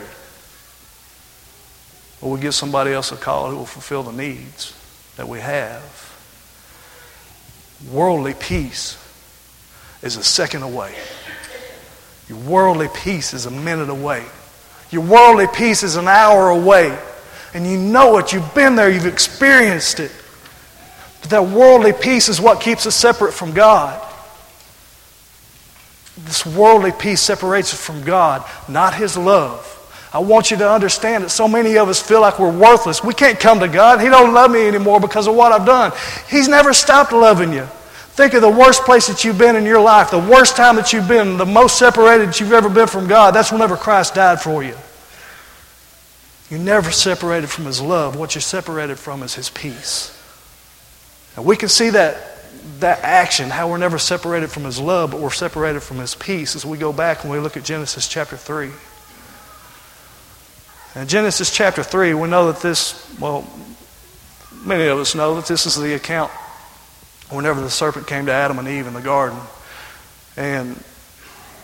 Or 2.21 2.31
we 2.31 2.39
give 2.39 2.55
somebody 2.55 2.93
else 2.93 3.11
a 3.11 3.17
call 3.17 3.49
who 3.49 3.57
will 3.57 3.65
fulfill 3.65 4.03
the 4.03 4.13
needs 4.13 4.73
that 5.17 5.27
we 5.27 5.41
have. 5.41 5.83
Worldly 7.91 8.35
peace 8.35 8.97
is 10.01 10.15
a 10.15 10.23
second 10.23 10.63
away. 10.63 10.95
Your 12.29 12.39
worldly 12.39 12.87
peace 12.93 13.33
is 13.33 13.45
a 13.45 13.51
minute 13.51 13.89
away. 13.89 14.23
Your 14.91 15.03
worldly 15.03 15.47
peace 15.47 15.83
is 15.83 15.95
an 15.95 16.07
hour 16.07 16.49
away. 16.49 16.97
And 17.53 17.65
you 17.65 17.77
know 17.77 18.17
it. 18.17 18.33
You've 18.33 18.53
been 18.55 18.75
there. 18.75 18.89
You've 18.89 19.05
experienced 19.05 19.99
it. 19.99 20.11
But 21.21 21.29
that 21.29 21.47
worldly 21.47 21.93
peace 21.93 22.29
is 22.29 22.41
what 22.41 22.61
keeps 22.61 22.85
us 22.85 22.95
separate 22.95 23.33
from 23.33 23.53
God. 23.53 24.01
This 26.17 26.45
worldly 26.45 26.91
peace 26.91 27.21
separates 27.21 27.73
us 27.73 27.83
from 27.83 28.03
God, 28.03 28.43
not 28.69 28.93
His 28.93 29.17
love. 29.17 29.71
I 30.13 30.19
want 30.19 30.49
you 30.49 30.55
to 30.57 30.71
understand 30.71 31.25
that 31.25 31.29
so 31.29 31.45
many 31.45 31.77
of 31.77 31.89
us 31.89 32.01
feel 32.01 32.21
like 32.21 32.39
we're 32.39 32.57
worthless. 32.57 33.03
We 33.03 33.13
can't 33.13 33.37
come 33.37 33.59
to 33.59 33.67
God. 33.67 33.99
He 33.99 34.07
don't 34.07 34.33
love 34.33 34.49
me 34.49 34.65
anymore 34.65 35.01
because 35.01 35.27
of 35.27 35.35
what 35.35 35.51
I've 35.51 35.65
done. 35.65 35.91
He's 36.29 36.47
never 36.47 36.73
stopped 36.73 37.11
loving 37.11 37.51
you. 37.51 37.67
Think 38.15 38.33
of 38.33 38.41
the 38.41 38.49
worst 38.49 38.83
place 38.83 39.07
that 39.07 39.25
you've 39.25 39.37
been 39.37 39.57
in 39.57 39.65
your 39.65 39.81
life, 39.81 40.09
the 40.09 40.17
worst 40.17 40.55
time 40.55 40.77
that 40.77 40.93
you've 40.93 41.05
been, 41.05 41.35
the 41.35 41.45
most 41.45 41.77
separated 41.77 42.29
that 42.29 42.39
you've 42.39 42.53
ever 42.53 42.69
been 42.69 42.87
from 42.87 43.09
God. 43.09 43.35
That's 43.35 43.51
whenever 43.51 43.75
Christ 43.75 44.15
died 44.15 44.39
for 44.39 44.63
you. 44.63 44.73
You're 46.49 46.61
never 46.61 46.91
separated 46.91 47.49
from 47.49 47.65
His 47.65 47.81
love. 47.81 48.15
What 48.15 48.33
you're 48.33 48.41
separated 48.41 48.99
from 48.99 49.21
is 49.21 49.35
His 49.35 49.49
peace. 49.49 50.17
And 51.35 51.43
we 51.43 51.57
can 51.57 51.67
see 51.67 51.89
that, 51.89 52.15
that 52.79 53.03
action, 53.03 53.49
how 53.49 53.69
we're 53.69 53.79
never 53.79 53.99
separated 53.99 54.49
from 54.49 54.63
His 54.63 54.79
love, 54.79 55.11
but 55.11 55.19
we're 55.19 55.29
separated 55.29 55.81
from 55.81 55.97
His 55.97 56.15
peace 56.15 56.55
as 56.55 56.65
we 56.65 56.77
go 56.77 56.93
back 56.93 57.23
and 57.23 57.33
we 57.33 57.39
look 57.39 57.57
at 57.57 57.65
Genesis 57.65 58.07
chapter 58.07 58.37
3. 58.37 58.69
In 61.01 61.07
Genesis 61.09 61.53
chapter 61.53 61.83
3, 61.83 62.13
we 62.13 62.29
know 62.29 62.49
that 62.49 62.61
this, 62.61 63.13
well, 63.19 63.45
many 64.63 64.85
of 64.85 64.99
us 64.99 65.15
know 65.15 65.35
that 65.35 65.47
this 65.47 65.65
is 65.65 65.75
the 65.75 65.95
account 65.95 66.31
whenever 67.29 67.61
the 67.61 67.69
serpent 67.69 68.07
came 68.07 68.25
to 68.27 68.31
Adam 68.31 68.59
and 68.59 68.67
Eve 68.67 68.87
in 68.87 68.93
the 68.93 69.01
garden. 69.01 69.39
And, 70.37 70.81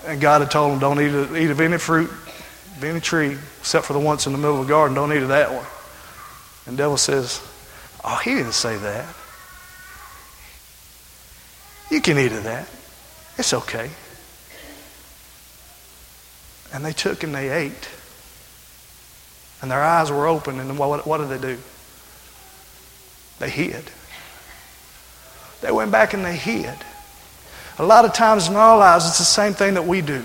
and 0.05 0.19
God 0.19 0.41
had 0.41 0.51
told 0.51 0.71
them, 0.71 0.79
don't 0.79 0.99
eat, 0.99 1.43
eat 1.43 1.51
of 1.51 1.61
any 1.61 1.77
fruit, 1.77 2.09
of 2.09 2.83
any 2.83 2.99
tree, 2.99 3.37
except 3.59 3.85
for 3.85 3.93
the 3.93 3.99
ones 3.99 4.25
in 4.25 4.33
the 4.33 4.39
middle 4.39 4.59
of 4.59 4.67
the 4.67 4.71
garden. 4.71 4.95
Don't 4.95 5.11
eat 5.13 5.21
of 5.21 5.29
that 5.29 5.51
one. 5.51 5.65
And 6.65 6.77
the 6.77 6.83
devil 6.83 6.97
says, 6.97 7.41
oh, 8.03 8.19
he 8.23 8.33
didn't 8.33 8.53
say 8.53 8.77
that. 8.77 9.05
You 11.89 12.01
can 12.01 12.17
eat 12.17 12.31
of 12.31 12.43
that. 12.45 12.67
It's 13.37 13.53
okay. 13.53 13.89
And 16.73 16.85
they 16.85 16.93
took 16.93 17.23
and 17.23 17.35
they 17.35 17.49
ate. 17.49 17.89
And 19.61 19.69
their 19.69 19.83
eyes 19.83 20.09
were 20.09 20.25
open, 20.25 20.59
and 20.59 20.79
what, 20.79 21.05
what 21.05 21.17
did 21.19 21.29
they 21.29 21.37
do? 21.37 21.59
They 23.39 23.49
hid. 23.49 23.91
They 25.61 25.71
went 25.71 25.91
back 25.91 26.13
and 26.13 26.25
they 26.25 26.35
hid. 26.35 26.73
A 27.79 27.85
lot 27.85 28.05
of 28.05 28.13
times 28.13 28.47
in 28.47 28.55
our 28.55 28.77
lives, 28.77 29.07
it's 29.07 29.17
the 29.17 29.23
same 29.23 29.53
thing 29.53 29.75
that 29.75 29.85
we 29.85 30.01
do. 30.01 30.23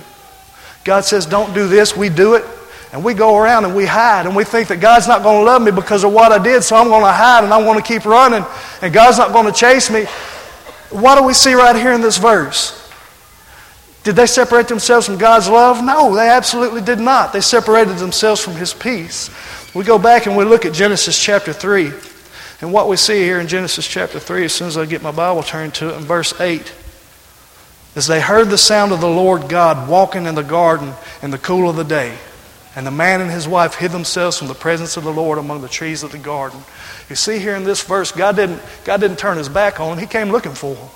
God 0.84 1.04
says, 1.04 1.26
Don't 1.26 1.54
do 1.54 1.68
this, 1.68 1.96
we 1.96 2.08
do 2.08 2.34
it. 2.34 2.44
And 2.92 3.04
we 3.04 3.14
go 3.14 3.36
around 3.36 3.64
and 3.64 3.74
we 3.74 3.84
hide 3.84 4.26
and 4.26 4.34
we 4.34 4.44
think 4.44 4.68
that 4.68 4.80
God's 4.80 5.08
not 5.08 5.22
going 5.22 5.40
to 5.40 5.44
love 5.44 5.60
me 5.60 5.70
because 5.70 6.04
of 6.04 6.12
what 6.12 6.32
I 6.32 6.42
did, 6.42 6.62
so 6.62 6.76
I'm 6.76 6.88
going 6.88 7.02
to 7.02 7.12
hide 7.12 7.44
and 7.44 7.52
I'm 7.52 7.64
going 7.64 7.78
to 7.78 7.86
keep 7.86 8.04
running 8.04 8.44
and 8.80 8.94
God's 8.94 9.18
not 9.18 9.32
going 9.32 9.46
to 9.46 9.52
chase 9.52 9.90
me. 9.90 10.04
What 10.90 11.18
do 11.18 11.24
we 11.24 11.34
see 11.34 11.54
right 11.54 11.76
here 11.76 11.92
in 11.92 12.00
this 12.00 12.16
verse? 12.16 12.82
Did 14.04 14.14
they 14.14 14.26
separate 14.26 14.68
themselves 14.68 15.06
from 15.06 15.18
God's 15.18 15.48
love? 15.48 15.84
No, 15.84 16.14
they 16.14 16.28
absolutely 16.28 16.80
did 16.80 17.00
not. 17.00 17.32
They 17.32 17.40
separated 17.40 17.96
themselves 17.96 18.40
from 18.40 18.54
His 18.54 18.72
peace. 18.72 19.30
We 19.74 19.82
go 19.82 19.98
back 19.98 20.26
and 20.26 20.36
we 20.36 20.44
look 20.44 20.64
at 20.64 20.72
Genesis 20.72 21.20
chapter 21.20 21.52
3. 21.52 21.90
And 22.60 22.72
what 22.72 22.88
we 22.88 22.96
see 22.96 23.20
here 23.20 23.38
in 23.38 23.48
Genesis 23.48 23.86
chapter 23.86 24.18
3, 24.18 24.46
as 24.46 24.52
soon 24.52 24.68
as 24.68 24.78
I 24.78 24.86
get 24.86 25.02
my 25.02 25.10
Bible 25.10 25.42
turned 25.42 25.74
to 25.74 25.90
it, 25.90 25.98
in 25.98 26.04
verse 26.04 26.38
8, 26.40 26.72
is 27.94 28.06
they 28.06 28.20
heard 28.20 28.48
the 28.48 28.58
sound 28.58 28.92
of 28.92 29.00
the 29.00 29.08
Lord 29.08 29.48
God 29.48 29.88
walking 29.88 30.26
in 30.26 30.34
the 30.34 30.42
garden 30.42 30.92
in 31.22 31.30
the 31.30 31.38
cool 31.38 31.68
of 31.68 31.76
the 31.76 31.84
day. 31.84 32.16
And 32.74 32.86
the 32.86 32.90
man 32.90 33.22
and 33.22 33.30
his 33.30 33.48
wife 33.48 33.74
hid 33.74 33.90
themselves 33.90 34.38
from 34.38 34.48
the 34.48 34.54
presence 34.54 34.98
of 34.98 35.04
the 35.04 35.12
Lord 35.12 35.38
among 35.38 35.62
the 35.62 35.68
trees 35.68 36.02
of 36.02 36.12
the 36.12 36.18
garden. 36.18 36.60
You 37.08 37.16
see 37.16 37.38
here 37.38 37.56
in 37.56 37.64
this 37.64 37.82
verse, 37.82 38.12
God 38.12 38.36
didn't, 38.36 38.60
God 38.84 39.00
didn't 39.00 39.18
turn 39.18 39.38
his 39.38 39.48
back 39.48 39.80
on 39.80 39.90
them, 39.90 39.98
He 39.98 40.06
came 40.06 40.30
looking 40.30 40.52
for 40.52 40.74
them. 40.74 40.88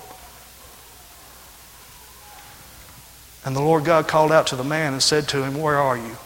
And 3.45 3.57
the 3.57 3.63
Lord 3.63 3.85
God 3.85 4.07
called 4.07 4.33
out 4.33 4.49
to 4.49 4.57
the 4.57 4.65
man 4.65 4.93
and 4.93 5.03
said 5.03 5.27
to 5.29 5.43
him, 5.43 5.59
Where 5.59 5.79
are 5.79 5.97
you? 5.97 6.17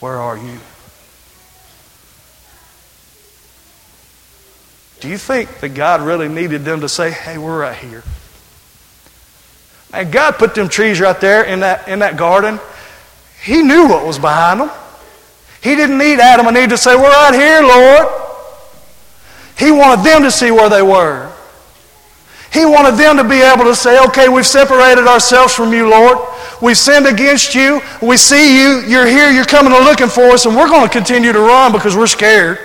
Where 0.00 0.16
are 0.16 0.38
you? 0.38 0.58
Do 5.00 5.08
you 5.08 5.18
think 5.18 5.60
that 5.60 5.70
God 5.70 6.00
really 6.00 6.28
needed 6.28 6.64
them 6.64 6.80
to 6.80 6.88
say, 6.88 7.10
Hey, 7.10 7.38
we're 7.38 7.60
right 7.60 7.76
here? 7.76 8.02
And 9.92 10.12
God 10.12 10.32
put 10.32 10.54
them 10.54 10.68
trees 10.68 11.00
right 11.00 11.18
there 11.20 11.44
in 11.44 11.60
that, 11.60 11.88
in 11.88 12.00
that 12.00 12.16
garden. 12.16 12.60
He 13.42 13.62
knew 13.62 13.88
what 13.88 14.04
was 14.04 14.18
behind 14.18 14.60
them. 14.60 14.70
He 15.62 15.74
didn't 15.74 15.98
need 15.98 16.20
Adam 16.20 16.46
and 16.46 16.56
Eve 16.56 16.70
to 16.70 16.78
say, 16.78 16.94
We're 16.94 17.10
right 17.10 17.34
here, 17.34 17.62
Lord. 17.62 18.08
He 19.58 19.70
wanted 19.70 20.04
them 20.04 20.22
to 20.22 20.30
see 20.30 20.50
where 20.50 20.68
they 20.68 20.82
were. 20.82 21.32
He 22.52 22.64
wanted 22.64 22.96
them 22.96 23.16
to 23.18 23.24
be 23.24 23.40
able 23.40 23.64
to 23.64 23.74
say, 23.74 24.04
Okay, 24.06 24.28
we've 24.28 24.46
separated 24.46 25.06
ourselves 25.06 25.54
from 25.54 25.72
you, 25.72 25.88
Lord. 25.88 26.18
We've 26.60 26.76
sinned 26.76 27.06
against 27.06 27.54
you. 27.54 27.80
We 28.02 28.16
see 28.16 28.60
you. 28.60 28.80
You're 28.80 29.06
here. 29.06 29.30
You're 29.30 29.44
coming 29.44 29.72
and 29.72 29.84
looking 29.84 30.08
for 30.08 30.30
us, 30.30 30.44
and 30.44 30.56
we're 30.56 30.68
going 30.68 30.86
to 30.86 30.92
continue 30.92 31.32
to 31.32 31.40
run 31.40 31.70
because 31.70 31.96
we're 31.96 32.08
scared. 32.08 32.58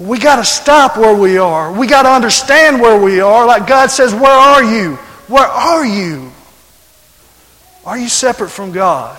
We 0.00 0.18
got 0.18 0.36
to 0.36 0.44
stop 0.44 0.96
where 0.96 1.14
we 1.14 1.36
are. 1.36 1.70
We 1.70 1.86
got 1.86 2.04
to 2.04 2.10
understand 2.10 2.80
where 2.80 2.98
we 3.00 3.20
are. 3.20 3.46
Like 3.46 3.66
God 3.66 3.90
says, 3.90 4.14
Where 4.14 4.30
are 4.30 4.64
you? 4.64 4.96
Where 5.28 5.46
are 5.46 5.84
you? 5.84 6.32
Are 7.84 7.98
you 7.98 8.08
separate 8.08 8.50
from 8.50 8.72
God? 8.72 9.16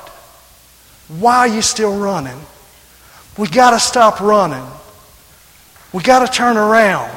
Why 1.20 1.38
are 1.40 1.48
you 1.48 1.62
still 1.62 1.98
running? 1.98 2.40
We 3.38 3.48
got 3.48 3.72
to 3.72 3.80
stop 3.80 4.22
running. 4.22 4.66
We 5.94 6.02
got 6.02 6.26
to 6.26 6.32
turn 6.32 6.58
around. 6.58 7.12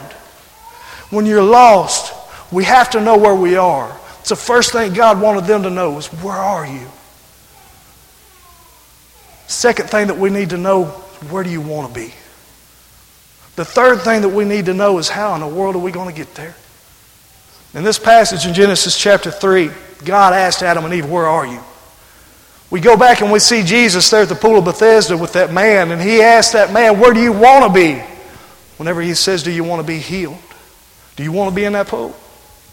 When 1.11 1.27
you're 1.27 1.42
lost, 1.42 2.12
we 2.53 2.64
have 2.64 2.90
to 2.90 3.00
know 3.00 3.16
where 3.16 3.35
we 3.35 3.57
are. 3.57 3.96
It's 4.20 4.29
the 4.29 4.37
first 4.37 4.72
thing 4.72 4.92
God 4.92 5.20
wanted 5.20 5.44
them 5.44 5.62
to 5.62 5.70
know 5.70 5.96
is 5.98 6.07
where 6.07 6.35
are 6.35 6.66
you? 6.66 6.87
Second 9.46 9.88
thing 9.88 10.09
that 10.09 10.18
we 10.18 10.31
need 10.31 10.50
to 10.50 10.59
know, 10.59 10.85
where 11.31 11.44
do 11.44 11.50
you 11.50 11.61
want 11.61 11.88
to 11.88 11.94
be? 12.00 12.12
The 13.57 13.64
third 13.64 14.01
thing 14.01 14.23
that 14.23 14.31
we 14.31 14.45
need 14.45 14.67
to 14.67 14.75
know 14.75 14.99
is 14.99 15.09
how 15.09 15.35
in 15.35 15.40
the 15.40 15.47
world 15.47 15.77
are 15.77 15.81
we 15.81 15.93
going 15.93 16.09
to 16.09 16.14
get 16.14 16.35
there? 16.35 16.55
In 17.75 17.85
this 17.85 17.99
passage 17.99 18.47
in 18.47 18.55
Genesis 18.55 18.99
chapter 18.99 19.31
3, 19.31 19.71
God 20.05 20.33
asked 20.33 20.62
Adam 20.62 20.85
and 20.85 20.95
Eve, 20.95 21.09
Where 21.09 21.27
are 21.27 21.47
you? 21.47 21.61
We 22.71 22.81
go 22.81 22.97
back 22.97 23.21
and 23.21 23.31
we 23.31 23.38
see 23.38 23.62
Jesus 23.62 24.09
there 24.11 24.23
at 24.23 24.29
the 24.29 24.35
pool 24.35 24.59
of 24.59 24.64
Bethesda 24.64 25.17
with 25.17 25.35
that 25.35 25.53
man, 25.53 25.93
and 25.93 26.01
he 26.01 26.21
asked 26.21 26.53
that 26.55 26.73
man, 26.73 26.99
Where 26.99 27.14
do 27.14 27.21
you 27.21 27.33
want 27.33 27.64
to 27.67 27.73
be? 27.73 28.03
Whenever 28.77 29.01
he 29.01 29.14
says, 29.14 29.43
Do 29.43 29.53
you 29.53 29.64
want 29.64 29.81
to 29.81 29.87
be 29.87 29.99
healed? 29.99 30.38
Do 31.17 31.23
you 31.23 31.31
want 31.31 31.51
to 31.51 31.55
be 31.55 31.64
in 31.64 31.75
that 31.75 31.87
pool? 31.87 32.17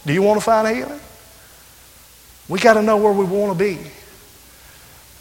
Do 0.06 0.14
you 0.14 0.24
want 0.24 0.40
to 0.40 0.44
find 0.44 0.68
healing? 0.76 1.00
We 2.50 2.60
got 2.60 2.74
to 2.74 2.82
know 2.82 2.98
where 2.98 3.14
we 3.14 3.24
want 3.24 3.58
to 3.58 3.58
be. 3.58 3.80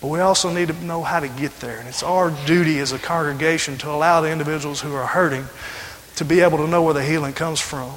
But 0.00 0.08
we 0.08 0.20
also 0.20 0.50
need 0.50 0.68
to 0.68 0.84
know 0.84 1.02
how 1.02 1.20
to 1.20 1.28
get 1.28 1.60
there. 1.60 1.78
And 1.78 1.88
it's 1.88 2.02
our 2.02 2.30
duty 2.46 2.78
as 2.78 2.92
a 2.92 2.98
congregation 2.98 3.76
to 3.78 3.90
allow 3.90 4.20
the 4.20 4.30
individuals 4.30 4.80
who 4.80 4.94
are 4.94 5.06
hurting 5.06 5.44
to 6.16 6.24
be 6.24 6.40
able 6.40 6.58
to 6.58 6.66
know 6.66 6.82
where 6.82 6.94
the 6.94 7.04
healing 7.04 7.34
comes 7.34 7.60
from. 7.60 7.92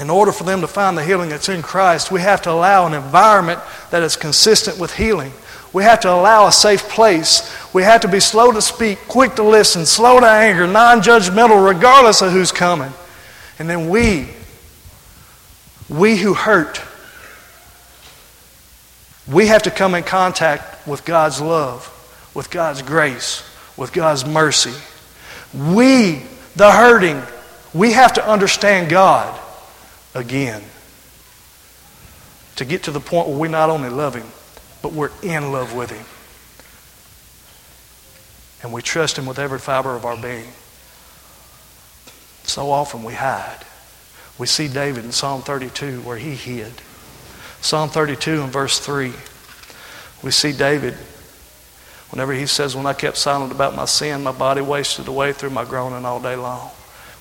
In 0.00 0.10
order 0.10 0.32
for 0.32 0.42
them 0.42 0.60
to 0.60 0.66
find 0.66 0.98
the 0.98 1.04
healing 1.04 1.28
that's 1.28 1.48
in 1.48 1.62
Christ, 1.62 2.10
we 2.10 2.20
have 2.20 2.42
to 2.42 2.50
allow 2.50 2.86
an 2.86 2.94
environment 2.94 3.60
that 3.90 4.02
is 4.02 4.16
consistent 4.16 4.78
with 4.78 4.92
healing. 4.94 5.32
We 5.72 5.84
have 5.84 6.00
to 6.00 6.12
allow 6.12 6.46
a 6.48 6.52
safe 6.52 6.88
place. 6.88 7.52
We 7.72 7.84
have 7.84 8.00
to 8.00 8.08
be 8.08 8.18
slow 8.18 8.50
to 8.50 8.62
speak, 8.62 8.98
quick 9.06 9.36
to 9.36 9.44
listen, 9.44 9.86
slow 9.86 10.18
to 10.18 10.26
anger, 10.26 10.66
non 10.66 11.00
judgmental, 11.00 11.64
regardless 11.64 12.22
of 12.22 12.32
who's 12.32 12.50
coming. 12.50 12.92
And 13.60 13.70
then 13.70 13.88
we, 13.88 14.28
we 15.88 16.16
who 16.16 16.34
hurt, 16.34 16.80
we 19.30 19.46
have 19.46 19.62
to 19.62 19.70
come 19.70 19.94
in 19.94 20.02
contact 20.02 20.73
with 20.86 21.04
God's 21.04 21.40
love, 21.40 21.90
with 22.34 22.50
God's 22.50 22.82
grace, 22.82 23.42
with 23.76 23.92
God's 23.92 24.24
mercy. 24.24 24.74
We, 25.54 26.22
the 26.56 26.70
hurting, 26.70 27.22
we 27.72 27.92
have 27.92 28.14
to 28.14 28.26
understand 28.26 28.90
God 28.90 29.40
again. 30.14 30.62
To 32.56 32.64
get 32.64 32.84
to 32.84 32.92
the 32.92 33.00
point 33.00 33.28
where 33.28 33.38
we 33.38 33.48
not 33.48 33.70
only 33.70 33.88
love 33.88 34.14
Him, 34.14 34.26
but 34.82 34.92
we're 34.92 35.10
in 35.22 35.50
love 35.50 35.74
with 35.74 35.90
Him. 35.90 36.06
And 38.62 38.72
we 38.72 38.80
trust 38.80 39.18
Him 39.18 39.26
with 39.26 39.38
every 39.38 39.58
fiber 39.58 39.96
of 39.96 40.04
our 40.04 40.16
being. 40.16 40.52
So 42.44 42.70
often 42.70 43.02
we 43.02 43.14
hide. 43.14 43.64
We 44.38 44.46
see 44.46 44.68
David 44.68 45.04
in 45.04 45.12
Psalm 45.12 45.42
32 45.42 46.00
where 46.02 46.18
he 46.18 46.34
hid. 46.34 46.72
Psalm 47.60 47.88
32 47.88 48.42
and 48.42 48.52
verse 48.52 48.78
3, 48.78 49.12
we 50.24 50.30
see 50.30 50.52
David, 50.52 50.94
whenever 52.10 52.32
he 52.32 52.46
says, 52.46 52.74
When 52.74 52.86
I 52.86 52.94
kept 52.94 53.18
silent 53.18 53.52
about 53.52 53.76
my 53.76 53.84
sin, 53.84 54.22
my 54.22 54.32
body 54.32 54.62
wasted 54.62 55.06
away 55.06 55.34
through 55.34 55.50
my 55.50 55.66
groaning 55.66 56.06
all 56.06 56.18
day 56.18 56.34
long. 56.34 56.70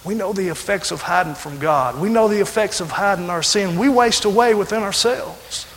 We 0.05 0.15
know 0.15 0.31
the 0.31 0.47
effects 0.47 0.91
of 0.91 1.01
hiding 1.01 1.35
from 1.35 1.59
God. 1.59 1.99
We 1.99 2.09
know 2.09 2.27
the 2.27 2.41
effects 2.41 2.79
of 2.79 2.91
hiding 2.91 3.29
our 3.29 3.43
sin. 3.43 3.77
We 3.77 3.89
waste 3.89 4.25
away 4.25 4.53
within 4.53 4.83
ourselves. 4.83 5.67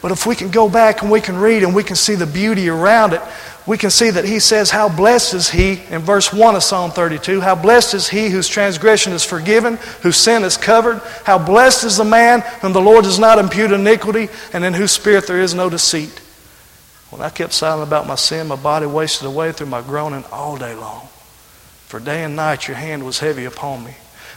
But 0.00 0.12
if 0.12 0.26
we 0.26 0.36
can 0.36 0.50
go 0.50 0.68
back 0.68 1.02
and 1.02 1.10
we 1.10 1.20
can 1.20 1.36
read 1.36 1.62
and 1.62 1.74
we 1.74 1.82
can 1.82 1.96
see 1.96 2.14
the 2.14 2.26
beauty 2.26 2.68
around 2.68 3.12
it, 3.12 3.20
we 3.66 3.76
can 3.76 3.90
see 3.90 4.08
that 4.10 4.24
he 4.24 4.38
says, 4.38 4.70
How 4.70 4.88
blessed 4.88 5.34
is 5.34 5.50
he, 5.50 5.82
in 5.90 6.00
verse 6.00 6.32
1 6.32 6.56
of 6.56 6.62
Psalm 6.62 6.90
32, 6.90 7.40
how 7.40 7.54
blessed 7.54 7.94
is 7.94 8.08
he 8.08 8.30
whose 8.30 8.48
transgression 8.48 9.12
is 9.12 9.24
forgiven, 9.24 9.76
whose 10.02 10.16
sin 10.16 10.44
is 10.44 10.56
covered. 10.56 11.02
How 11.24 11.38
blessed 11.38 11.84
is 11.84 11.98
the 11.98 12.04
man 12.04 12.40
whom 12.62 12.72
the 12.72 12.80
Lord 12.80 13.04
does 13.04 13.18
not 13.18 13.38
impute 13.38 13.72
iniquity, 13.72 14.28
and 14.52 14.64
in 14.64 14.72
whose 14.72 14.92
spirit 14.92 15.26
there 15.26 15.40
is 15.40 15.52
no 15.52 15.68
deceit. 15.68 16.20
When 17.10 17.22
I 17.22 17.30
kept 17.30 17.54
silent 17.54 17.88
about 17.88 18.06
my 18.06 18.16
sin, 18.16 18.48
my 18.48 18.56
body 18.56 18.86
wasted 18.86 19.26
away 19.26 19.52
through 19.52 19.68
my 19.68 19.80
groaning 19.80 20.24
all 20.30 20.56
day 20.56 20.74
long. 20.74 21.08
For 21.86 22.00
day 22.00 22.22
and 22.22 22.36
night 22.36 22.68
your 22.68 22.76
hand 22.76 23.06
was 23.06 23.20
heavy 23.20 23.46
upon 23.46 23.84
me. 23.84 23.94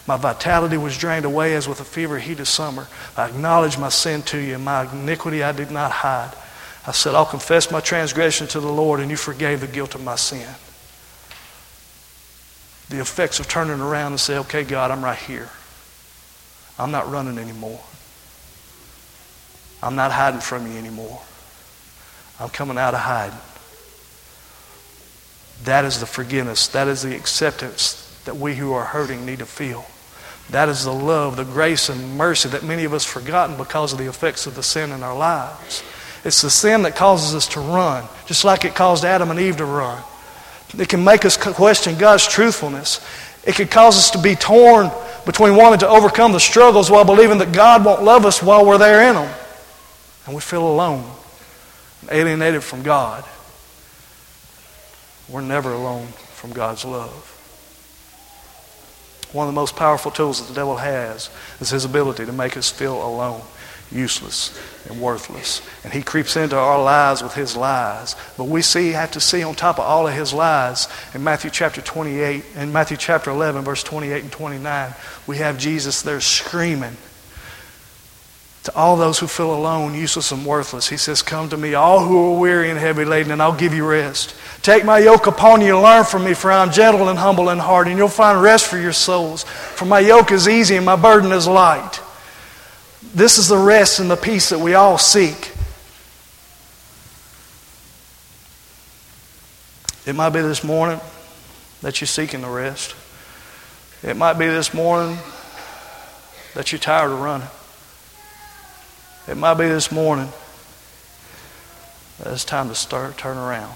My 0.07 0.17
vitality 0.17 0.77
was 0.77 0.97
drained 0.97 1.25
away 1.25 1.53
as 1.53 1.67
with 1.67 1.81
a 1.81 1.85
fever 1.85 2.17
heat 2.17 2.39
of 2.39 2.47
summer. 2.47 2.87
I 3.17 3.27
acknowledged 3.27 3.79
my 3.79 3.89
sin 3.89 4.21
to 4.23 4.37
you, 4.37 4.55
and 4.55 4.65
my 4.65 4.91
iniquity 4.91 5.43
I 5.43 5.51
did 5.51 5.69
not 5.69 5.91
hide. 5.91 6.31
I 6.87 6.91
said, 6.91 7.13
I'll 7.13 7.25
confess 7.25 7.69
my 7.69 7.81
transgression 7.81 8.47
to 8.47 8.59
the 8.59 8.71
Lord, 8.71 8.99
and 8.99 9.11
you 9.11 9.17
forgave 9.17 9.61
the 9.61 9.67
guilt 9.67 9.93
of 9.93 10.03
my 10.03 10.15
sin. 10.15 10.47
The 12.89 12.99
effects 12.99 13.39
of 13.39 13.47
turning 13.47 13.79
around 13.79 14.13
and 14.13 14.19
say, 14.19 14.37
okay, 14.39 14.63
God, 14.63 14.91
I'm 14.91 15.03
right 15.03 15.17
here. 15.17 15.49
I'm 16.79 16.91
not 16.91 17.11
running 17.11 17.37
anymore. 17.37 17.81
I'm 19.83 19.95
not 19.95 20.11
hiding 20.11 20.41
from 20.41 20.71
you 20.71 20.77
anymore. 20.77 21.21
I'm 22.41 22.49
coming 22.49 22.77
out 22.77 22.93
of 22.93 23.01
hiding. 23.01 23.37
That 25.65 25.85
is 25.85 25.99
the 25.99 26.05
forgiveness. 26.05 26.67
That 26.69 26.87
is 26.87 27.03
the 27.03 27.15
acceptance 27.15 28.19
that 28.25 28.35
we 28.35 28.55
who 28.55 28.73
are 28.73 28.85
hurting 28.85 29.25
need 29.25 29.39
to 29.39 29.45
feel. 29.45 29.85
That 30.49 30.67
is 30.67 30.83
the 30.83 30.93
love, 30.93 31.37
the 31.37 31.43
grace, 31.43 31.89
and 31.89 32.17
mercy 32.17 32.49
that 32.49 32.63
many 32.63 32.83
of 32.83 32.93
us 32.93 33.05
forgotten 33.05 33.57
because 33.57 33.93
of 33.93 33.99
the 33.99 34.09
effects 34.09 34.47
of 34.47 34.55
the 34.55 34.63
sin 34.63 34.91
in 34.91 35.03
our 35.03 35.17
lives. 35.17 35.83
It's 36.23 36.41
the 36.41 36.49
sin 36.49 36.81
that 36.83 36.95
causes 36.95 37.33
us 37.35 37.47
to 37.49 37.59
run, 37.59 38.05
just 38.25 38.43
like 38.43 38.65
it 38.65 38.75
caused 38.75 39.05
Adam 39.05 39.31
and 39.31 39.39
Eve 39.39 39.57
to 39.57 39.65
run. 39.65 40.03
It 40.77 40.89
can 40.89 41.03
make 41.03 41.25
us 41.25 41.37
question 41.37 41.97
God's 41.97 42.27
truthfulness. 42.27 43.05
It 43.45 43.55
can 43.55 43.67
cause 43.67 43.97
us 43.97 44.11
to 44.11 44.21
be 44.21 44.35
torn 44.35 44.91
between 45.25 45.55
wanting 45.55 45.79
to 45.79 45.87
overcome 45.87 46.31
the 46.31 46.39
struggles 46.39 46.89
while 46.89 47.05
believing 47.05 47.37
that 47.39 47.51
God 47.53 47.85
won't 47.85 48.03
love 48.03 48.25
us 48.25 48.41
while 48.41 48.65
we're 48.65 48.77
there 48.77 49.09
in 49.09 49.15
them. 49.15 49.33
And 50.25 50.35
we 50.35 50.41
feel 50.41 50.67
alone, 50.67 51.09
alienated 52.09 52.63
from 52.63 52.83
God. 52.83 53.23
We're 55.29 55.41
never 55.41 55.71
alone 55.71 56.07
from 56.07 56.51
God's 56.51 56.83
love. 56.83 57.37
One 59.31 59.47
of 59.47 59.53
the 59.53 59.59
most 59.59 59.75
powerful 59.75 60.11
tools 60.11 60.41
that 60.41 60.47
the 60.47 60.59
devil 60.59 60.77
has 60.77 61.29
is 61.61 61.69
his 61.69 61.85
ability 61.85 62.25
to 62.25 62.33
make 62.33 62.57
us 62.57 62.69
feel 62.69 62.95
alone, 62.95 63.41
useless, 63.89 64.59
and 64.89 64.99
worthless. 64.99 65.61
And 65.85 65.93
he 65.93 66.01
creeps 66.01 66.35
into 66.35 66.57
our 66.57 66.83
lives 66.83 67.23
with 67.23 67.33
his 67.33 67.55
lies. 67.55 68.17
But 68.37 68.45
we 68.45 68.61
see 68.61 68.89
have 68.89 69.11
to 69.11 69.21
see 69.21 69.41
on 69.41 69.55
top 69.55 69.79
of 69.79 69.85
all 69.85 70.07
of 70.07 70.13
his 70.13 70.33
lies 70.33 70.89
in 71.13 71.23
Matthew 71.23 71.49
chapter 71.49 71.81
28, 71.81 72.43
in 72.57 72.73
Matthew 72.73 72.97
chapter 72.97 73.31
11, 73.31 73.63
verse 73.63 73.83
28 73.83 74.23
and 74.23 74.31
29, 74.31 74.93
we 75.27 75.37
have 75.37 75.57
Jesus 75.57 76.01
there 76.01 76.19
screaming 76.19 76.97
to 78.63 78.75
all 78.75 78.95
those 78.95 79.17
who 79.17 79.25
feel 79.25 79.53
alone, 79.53 79.95
useless, 79.95 80.31
and 80.31 80.45
worthless. 80.45 80.87
He 80.87 80.97
says, 80.97 81.23
Come 81.23 81.49
to 81.49 81.57
me, 81.57 81.73
all 81.73 82.05
who 82.05 82.33
are 82.33 82.39
weary 82.39 82.69
and 82.69 82.77
heavy 82.77 83.05
laden, 83.05 83.31
and 83.31 83.41
I'll 83.41 83.55
give 83.55 83.73
you 83.73 83.87
rest. 83.87 84.35
Take 84.61 84.85
my 84.85 84.99
yoke 84.99 85.25
upon 85.25 85.61
you 85.61 85.75
and 85.75 85.83
learn 85.83 86.03
from 86.03 86.25
me, 86.25 86.35
for 86.35 86.51
I 86.51 86.61
am 86.61 86.71
gentle 86.71 87.09
and 87.09 87.17
humble 87.17 87.49
in 87.49 87.57
heart, 87.57 87.87
and 87.87 87.97
you'll 87.97 88.07
find 88.07 88.39
rest 88.39 88.67
for 88.67 88.77
your 88.77 88.93
souls. 88.93 89.43
For 89.43 89.85
my 89.85 89.99
yoke 89.99 90.31
is 90.31 90.47
easy 90.47 90.75
and 90.75 90.85
my 90.85 90.95
burden 90.95 91.31
is 91.31 91.47
light. 91.47 91.99
This 93.15 93.39
is 93.39 93.47
the 93.47 93.57
rest 93.57 93.99
and 93.99 94.11
the 94.11 94.15
peace 94.15 94.49
that 94.49 94.59
we 94.59 94.75
all 94.75 94.99
seek. 94.99 95.51
It 100.05 100.13
might 100.13 100.29
be 100.29 100.41
this 100.41 100.63
morning 100.63 100.99
that 101.81 101.99
you're 101.99 102.07
seeking 102.07 102.41
the 102.41 102.49
rest. 102.49 102.95
It 104.03 104.15
might 104.15 104.33
be 104.33 104.47
this 104.47 104.71
morning 104.71 105.17
that 106.53 106.71
you're 106.71 106.79
tired 106.79 107.11
of 107.11 107.19
running. 107.19 107.47
It 109.27 109.37
might 109.37 109.55
be 109.55 109.67
this 109.67 109.91
morning 109.91 110.29
it's 112.25 112.45
time 112.45 112.69
to 112.69 112.75
start 112.75 113.17
turn 113.17 113.37
around. 113.37 113.75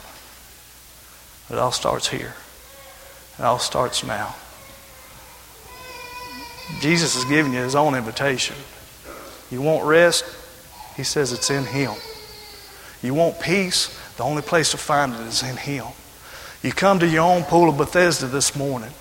It 1.50 1.58
all 1.58 1.72
starts 1.72 2.08
here. 2.08 2.36
It 3.40 3.44
all 3.44 3.60
starts 3.60 4.04
now. 4.04 4.36
Jesus 6.80 7.16
is 7.16 7.26
giving 7.26 7.54
you 7.54 7.60
his 7.60 7.76
own 7.76 7.96
invitation. 7.96 8.56
You 9.52 9.62
want 9.62 9.86
rest? 9.86 10.26
He 10.96 11.04
says 11.04 11.32
it's 11.32 11.50
in 11.50 11.66
him. 11.66 11.94
You 13.02 13.14
want 13.14 13.40
peace? 13.40 14.00
The 14.18 14.24
only 14.24 14.42
place 14.42 14.72
to 14.72 14.78
find 14.78 15.14
it 15.14 15.22
is 15.22 15.44
in 15.44 15.58
him. 15.58 15.86
You 16.64 16.72
come 16.72 17.00
to 17.00 17.08
your 17.08 17.24
own 17.24 17.44
pool 17.44 17.70
of 17.70 17.78
Bethesda 17.78 18.28
this 18.28 18.56
morning. 18.56 18.92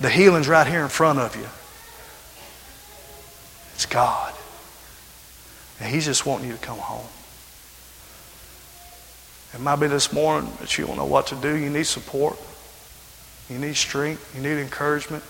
The 0.00 0.08
healing's 0.08 0.48
right 0.48 0.66
here 0.66 0.82
in 0.82 0.88
front 0.88 1.18
of 1.18 1.36
you. 1.36 1.46
It's 3.78 3.86
God. 3.86 4.34
And 5.78 5.94
He's 5.94 6.04
just 6.04 6.26
wanting 6.26 6.48
you 6.48 6.54
to 6.54 6.60
come 6.60 6.78
home. 6.78 7.06
It 9.54 9.60
might 9.60 9.76
be 9.76 9.86
this 9.86 10.12
morning 10.12 10.50
that 10.58 10.76
you 10.76 10.84
don't 10.84 10.96
know 10.96 11.04
what 11.04 11.28
to 11.28 11.36
do. 11.36 11.54
You 11.54 11.70
need 11.70 11.86
support. 11.86 12.36
You 13.48 13.56
need 13.56 13.76
strength. 13.76 14.34
You 14.34 14.42
need 14.42 14.60
encouragement. 14.60 15.22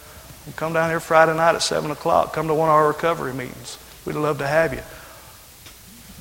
come 0.57 0.73
down 0.73 0.89
here 0.89 0.99
Friday 0.99 1.37
night 1.37 1.57
at 1.57 1.63
7 1.63 1.91
o'clock. 1.91 2.33
Come 2.33 2.49
to 2.49 2.55
one 2.55 2.71
of 2.71 2.75
our 2.75 2.89
recovery 2.89 3.35
meetings. 3.35 3.77
We'd 4.07 4.17
love 4.17 4.39
to 4.39 4.47
have 4.47 4.73
you. 4.73 4.81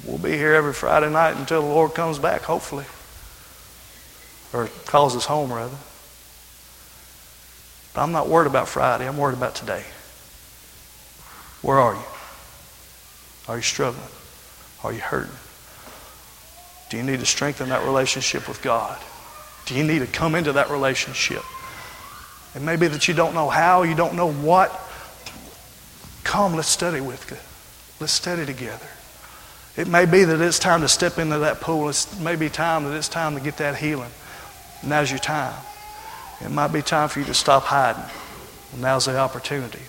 We'll 0.05 0.17
be 0.17 0.37
here 0.37 0.53
every 0.53 0.73
Friday 0.73 1.09
night 1.09 1.37
until 1.37 1.61
the 1.61 1.69
Lord 1.69 1.93
comes 1.93 2.19
back, 2.19 2.41
hopefully. 2.41 2.83
Or 4.51 4.67
calls 4.85 5.15
us 5.15 5.23
home, 5.27 5.53
rather. 5.53 5.77
But 7.93 8.01
I'm 8.01 8.11
not 8.11 8.27
worried 8.27 8.47
about 8.47 8.67
Friday. 8.67 9.07
I'm 9.07 9.17
worried 9.17 9.37
about 9.37 9.55
today. 9.55 9.85
Where 11.61 11.79
are 11.79 11.93
you? 11.93 12.16
Are 13.47 13.55
you 13.55 13.61
struggling? 13.61 14.03
Are 14.83 14.93
you 14.93 14.99
hurting? 14.99 15.31
Do 16.89 16.97
you 16.97 17.03
need 17.03 17.19
to 17.19 17.25
strengthen 17.25 17.69
that 17.69 17.85
relationship 17.85 18.47
with 18.47 18.61
God? 18.61 18.97
Do 19.65 19.75
you 19.75 19.83
need 19.83 19.99
to 19.99 20.07
come 20.07 20.35
into 20.35 20.53
that 20.53 20.69
relationship? 20.69 21.43
It 22.55 22.61
may 22.61 22.75
be 22.75 22.87
that 22.87 23.07
you 23.07 23.13
don't 23.13 23.33
know 23.33 23.49
how, 23.49 23.83
you 23.83 23.95
don't 23.95 24.15
know 24.15 24.31
what. 24.31 24.71
Come, 26.23 26.55
let's 26.55 26.69
study 26.69 27.01
with 27.01 27.29
you. 27.29 27.37
Let's 27.99 28.13
study 28.13 28.45
together. 28.45 28.87
It 29.75 29.87
may 29.87 30.05
be 30.05 30.23
that 30.23 30.41
it's 30.41 30.59
time 30.59 30.81
to 30.81 30.87
step 30.87 31.17
into 31.19 31.39
that 31.39 31.61
pool. 31.61 31.89
It 31.89 32.07
may 32.21 32.35
be 32.35 32.49
time 32.49 32.85
that 32.85 32.95
it's 32.95 33.09
time 33.09 33.35
to 33.35 33.41
get 33.41 33.57
that 33.57 33.75
healing. 33.75 34.09
Now's 34.83 35.11
your 35.11 35.19
time. 35.19 35.53
It 36.41 36.49
might 36.49 36.69
be 36.69 36.81
time 36.81 37.09
for 37.09 37.19
you 37.19 37.25
to 37.25 37.33
stop 37.33 37.63
hiding. 37.63 38.03
Now's 38.77 39.05
the 39.05 39.17
opportunity. 39.17 39.81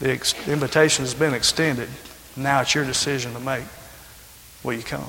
The 0.00 0.12
ex- 0.12 0.48
invitation 0.48 1.04
has 1.04 1.14
been 1.14 1.34
extended. 1.34 1.88
Now 2.36 2.62
it's 2.62 2.74
your 2.74 2.84
decision 2.84 3.34
to 3.34 3.40
make. 3.40 3.64
Will 4.62 4.74
you 4.74 4.82
come? 4.82 5.04